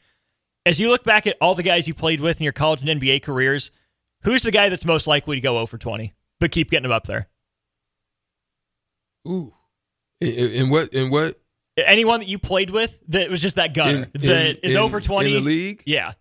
As 0.64 0.80
you 0.80 0.90
look 0.90 1.04
back 1.04 1.26
at 1.26 1.36
all 1.42 1.56
the 1.56 1.64
guys 1.64 1.88
you 1.88 1.96
played 1.96 2.22
with 2.22 2.40
in 2.40 2.44
your 2.44 2.54
college 2.54 2.82
and 2.88 3.02
NBA 3.02 3.24
careers, 3.24 3.72
who's 4.22 4.44
the 4.44 4.52
guy 4.52 4.70
that's 4.70 4.86
most 4.86 5.08
likely 5.08 5.36
to 5.36 5.42
go 5.42 5.58
over 5.58 5.78
20, 5.80 6.14
but 6.40 6.52
keep 6.52 6.70
getting 6.70 6.86
him 6.86 6.92
up 6.92 7.08
there? 7.08 7.28
Ooh, 9.28 9.52
in, 10.22 10.30
in 10.30 10.70
what 10.70 10.94
in 10.94 11.10
what 11.10 11.40
Anyone 11.78 12.20
that 12.20 12.30
you 12.30 12.38
played 12.38 12.70
with 12.70 12.98
that 13.08 13.30
was 13.32 13.42
just 13.42 13.56
that 13.56 13.74
gunner 13.74 14.08
In- 14.14 14.22
that 14.22 14.50
in- 14.50 14.58
is 14.62 14.74
0 14.74 14.88
20? 14.88 15.28
in 15.28 15.34
the 15.34 15.40
league? 15.42 15.82
Yeah. 15.88 16.14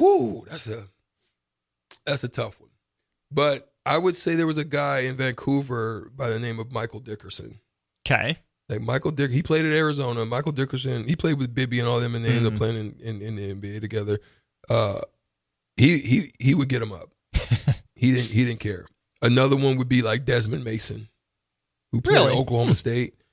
Ooh, 0.00 0.46
that's 0.50 0.66
a 0.66 0.84
that's 2.06 2.24
a 2.24 2.28
tough 2.28 2.58
one. 2.58 2.70
But 3.30 3.70
I 3.84 3.98
would 3.98 4.16
say 4.16 4.34
there 4.34 4.46
was 4.46 4.56
a 4.58 4.64
guy 4.64 5.00
in 5.00 5.16
Vancouver 5.16 6.10
by 6.16 6.30
the 6.30 6.38
name 6.40 6.58
of 6.58 6.72
Michael 6.72 7.00
Dickerson. 7.00 7.60
Okay. 8.06 8.38
Like 8.68 8.80
Michael 8.80 9.10
Dick, 9.10 9.30
he 9.30 9.42
played 9.42 9.64
at 9.64 9.72
Arizona. 9.72 10.24
Michael 10.24 10.52
Dickerson, 10.52 11.06
he 11.08 11.16
played 11.16 11.38
with 11.38 11.54
Bibby 11.54 11.80
and 11.80 11.88
all 11.88 11.98
them, 12.00 12.14
and 12.14 12.24
they 12.24 12.30
ended 12.30 12.52
up 12.52 12.58
playing 12.58 12.76
in, 12.76 13.20
in, 13.20 13.22
in 13.22 13.36
the 13.36 13.54
NBA 13.54 13.80
together. 13.80 14.18
Uh, 14.68 15.00
he 15.76 15.98
he 15.98 16.32
he 16.38 16.54
would 16.54 16.68
get 16.68 16.80
him 16.82 16.92
up. 16.92 17.10
he 17.96 18.12
didn't 18.12 18.30
he 18.30 18.44
didn't 18.44 18.60
care. 18.60 18.86
Another 19.22 19.56
one 19.56 19.76
would 19.76 19.88
be 19.88 20.02
like 20.02 20.24
Desmond 20.24 20.62
Mason, 20.64 21.08
who 21.90 22.00
played 22.00 22.14
Really? 22.14 22.32
at 22.32 22.38
Oklahoma 22.38 22.74
State. 22.74 23.14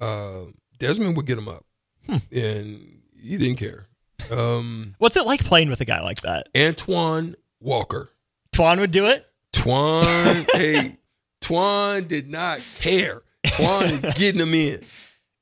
Uh, 0.00 0.46
Desmond 0.78 1.14
would 1.14 1.26
get 1.26 1.36
him 1.36 1.46
up, 1.46 1.62
and 2.08 3.00
he 3.14 3.36
didn't 3.36 3.56
care. 3.58 3.84
Um, 4.32 4.94
What's 4.96 5.14
it 5.18 5.26
like 5.26 5.44
playing 5.44 5.68
with 5.68 5.82
a 5.82 5.84
guy 5.84 6.00
like 6.00 6.22
that? 6.22 6.48
Antoine 6.56 7.36
Walker. 7.60 8.08
Twan 8.56 8.80
would 8.80 8.92
do 8.92 9.04
it? 9.08 9.26
Twan, 9.54 10.48
hey, 10.54 10.96
Twan 11.42 12.08
did 12.08 12.30
not 12.30 12.60
care. 12.78 13.20
Twan 13.46 13.90
is 13.90 14.00
getting 14.14 14.38
them 14.40 14.54
in. 14.54 14.80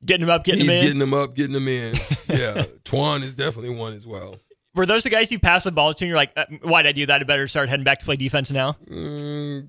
Getting 0.05 0.27
them 0.27 0.35
up, 0.35 0.45
getting 0.45 0.61
He's 0.61 0.69
him 0.71 0.75
in? 0.77 0.83
getting 0.85 0.99
them 1.01 1.15
up, 1.15 1.35
getting 1.35 1.53
them 1.55 1.69
in. 1.69 1.95
Yeah, 2.29 2.65
Twan 2.85 3.23
is 3.23 3.35
definitely 3.35 3.75
one 3.75 3.95
as 3.95 4.07
well. 4.07 4.37
Were 4.75 4.85
those 4.87 5.03
the 5.03 5.11
guys 5.11 5.33
you 5.33 5.39
passed 5.41 5.65
the 5.65 5.73
ball 5.73 5.93
to 5.95 6.05
and 6.05 6.09
you're 6.09 6.17
like, 6.17 6.31
uh, 6.37 6.45
why'd 6.63 6.87
I 6.87 6.93
do 6.93 7.05
that? 7.07 7.21
I 7.21 7.25
better 7.25 7.49
start 7.49 7.69
heading 7.69 7.85
back 7.85 7.99
to 8.01 8.05
play 8.05 8.17
defense 8.17 8.51
now? 8.53 8.77
Mm, 8.89 9.69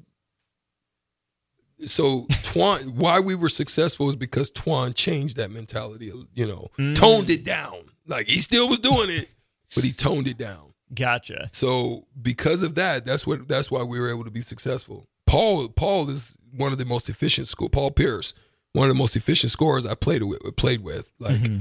so 1.85 2.25
Twan, 2.27 2.89
why 2.95 3.19
we 3.19 3.33
were 3.35 3.49
successful 3.49 4.09
is 4.09 4.15
because 4.15 4.51
Twan 4.51 4.93
changed 4.93 5.37
that 5.37 5.51
mentality. 5.51 6.11
You 6.35 6.47
know, 6.47 6.67
Mm. 6.77 6.95
toned 6.95 7.29
it 7.29 7.43
down. 7.43 7.85
Like 8.05 8.27
he 8.27 8.39
still 8.39 8.67
was 8.67 8.79
doing 8.79 9.09
it, 9.09 9.29
but 9.73 9.83
he 9.83 9.91
toned 9.93 10.27
it 10.27 10.37
down. 10.37 10.73
Gotcha. 10.93 11.49
So 11.53 12.05
because 12.21 12.61
of 12.63 12.75
that, 12.75 13.05
that's 13.05 13.25
what 13.25 13.47
that's 13.47 13.71
why 13.71 13.83
we 13.83 13.99
were 13.99 14.09
able 14.09 14.25
to 14.25 14.31
be 14.31 14.41
successful. 14.41 15.07
Paul 15.29 15.69
Paul 15.69 16.09
is 16.09 16.37
one 16.55 16.71
of 16.71 16.77
the 16.77 16.85
most 16.85 17.07
efficient 17.07 17.47
school. 17.47 17.69
Paul 17.69 17.91
Pierce, 17.91 18.33
one 18.73 18.89
of 18.89 18.95
the 18.95 18.99
most 18.99 19.15
efficient 19.15 19.51
scorers 19.51 19.85
I 19.85 19.95
played 19.95 20.23
with. 20.23 20.39
Played 20.57 20.83
with 20.83 21.11
like 21.19 21.35
mm-hmm. 21.35 21.59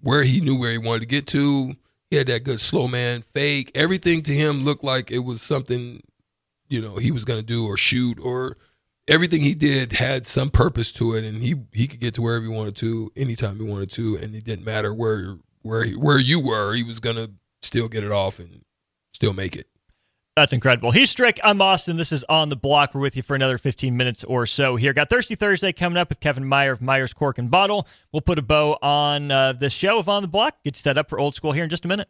where 0.00 0.24
he 0.24 0.40
knew 0.40 0.58
where 0.58 0.72
he 0.72 0.78
wanted 0.78 1.00
to 1.00 1.06
get 1.06 1.26
to. 1.28 1.76
He 2.10 2.16
had 2.16 2.26
that 2.26 2.44
good 2.44 2.60
slow 2.60 2.88
man 2.88 3.22
fake. 3.22 3.70
Everything 3.74 4.22
to 4.24 4.34
him 4.34 4.64
looked 4.64 4.84
like 4.84 5.10
it 5.10 5.20
was 5.20 5.40
something, 5.42 6.02
you 6.68 6.80
know, 6.80 6.96
he 6.96 7.10
was 7.10 7.24
going 7.24 7.40
to 7.40 7.46
do 7.46 7.66
or 7.66 7.76
shoot 7.76 8.18
or 8.20 8.56
everything 9.08 9.42
he 9.42 9.54
did 9.54 9.92
had 9.92 10.26
some 10.26 10.50
purpose 10.50 10.92
to 10.92 11.14
it, 11.14 11.24
and 11.24 11.42
he 11.42 11.54
he 11.72 11.86
could 11.86 12.00
get 12.00 12.14
to 12.14 12.22
wherever 12.22 12.44
he 12.44 12.50
wanted 12.50 12.76
to 12.76 13.12
anytime 13.16 13.56
he 13.56 13.64
wanted 13.64 13.90
to, 13.92 14.16
and 14.16 14.34
it 14.34 14.44
didn't 14.44 14.64
matter 14.64 14.92
where 14.92 15.36
where 15.62 15.84
he, 15.84 15.94
where 15.94 16.18
you 16.18 16.40
were. 16.40 16.74
He 16.74 16.82
was 16.82 17.00
going 17.00 17.16
to 17.16 17.30
still 17.62 17.88
get 17.88 18.04
it 18.04 18.12
off 18.12 18.38
and 18.38 18.64
still 19.12 19.32
make 19.32 19.56
it. 19.56 19.68
That's 20.36 20.52
incredible. 20.52 20.90
He's 20.90 21.08
Strick. 21.08 21.40
I'm 21.42 21.62
Austin. 21.62 21.96
This 21.96 22.12
is 22.12 22.22
On 22.24 22.50
the 22.50 22.56
Block. 22.56 22.94
We're 22.94 23.00
with 23.00 23.16
you 23.16 23.22
for 23.22 23.34
another 23.34 23.56
15 23.56 23.96
minutes 23.96 24.22
or 24.22 24.44
so 24.44 24.76
here. 24.76 24.92
Got 24.92 25.08
Thirsty 25.08 25.34
Thursday 25.34 25.72
coming 25.72 25.96
up 25.96 26.10
with 26.10 26.20
Kevin 26.20 26.44
Meyer 26.44 26.72
of 26.72 26.82
Meyer's 26.82 27.14
Cork 27.14 27.38
and 27.38 27.50
Bottle. 27.50 27.88
We'll 28.12 28.20
put 28.20 28.38
a 28.38 28.42
bow 28.42 28.76
on 28.82 29.30
uh, 29.30 29.54
this 29.54 29.72
show 29.72 29.98
of 29.98 30.10
On 30.10 30.20
the 30.20 30.28
Block. 30.28 30.62
Get 30.62 30.76
set 30.76 30.98
up 30.98 31.08
for 31.08 31.18
old 31.18 31.34
school 31.34 31.52
here 31.52 31.64
in 31.64 31.70
just 31.70 31.86
a 31.86 31.88
minute. 31.88 32.08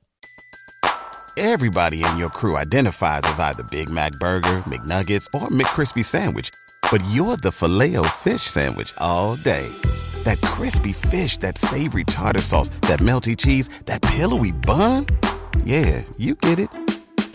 Everybody 1.37 2.03
in 2.03 2.19
your 2.19 2.31
crew 2.31 2.57
identifies 2.57 3.21
as 3.27 3.39
either 3.39 3.63
Big 3.71 3.89
Mac 3.89 4.11
Burger, 4.15 4.57
McNuggets, 4.65 5.27
or 5.33 5.47
McCrispy 5.47 6.05
Sandwich. 6.05 6.51
But 6.91 7.05
you're 7.13 7.37
the 7.37 7.53
filet 7.53 7.97
fish 8.17 8.43
Sandwich 8.43 8.93
all 8.99 9.37
day. 9.37 9.71
That 10.25 10.41
crispy 10.41 10.95
fish, 10.95 11.37
that 11.39 11.59
savory 11.59 12.03
tartar 12.03 12.41
sauce, 12.41 12.71
that 12.83 12.99
melty 12.99 13.37
cheese, 13.37 13.69
that 13.85 14.03
pillowy 14.03 14.51
bun. 14.51 15.07
Yeah, 15.65 16.03
you 16.19 16.35
get 16.35 16.59
it. 16.59 16.86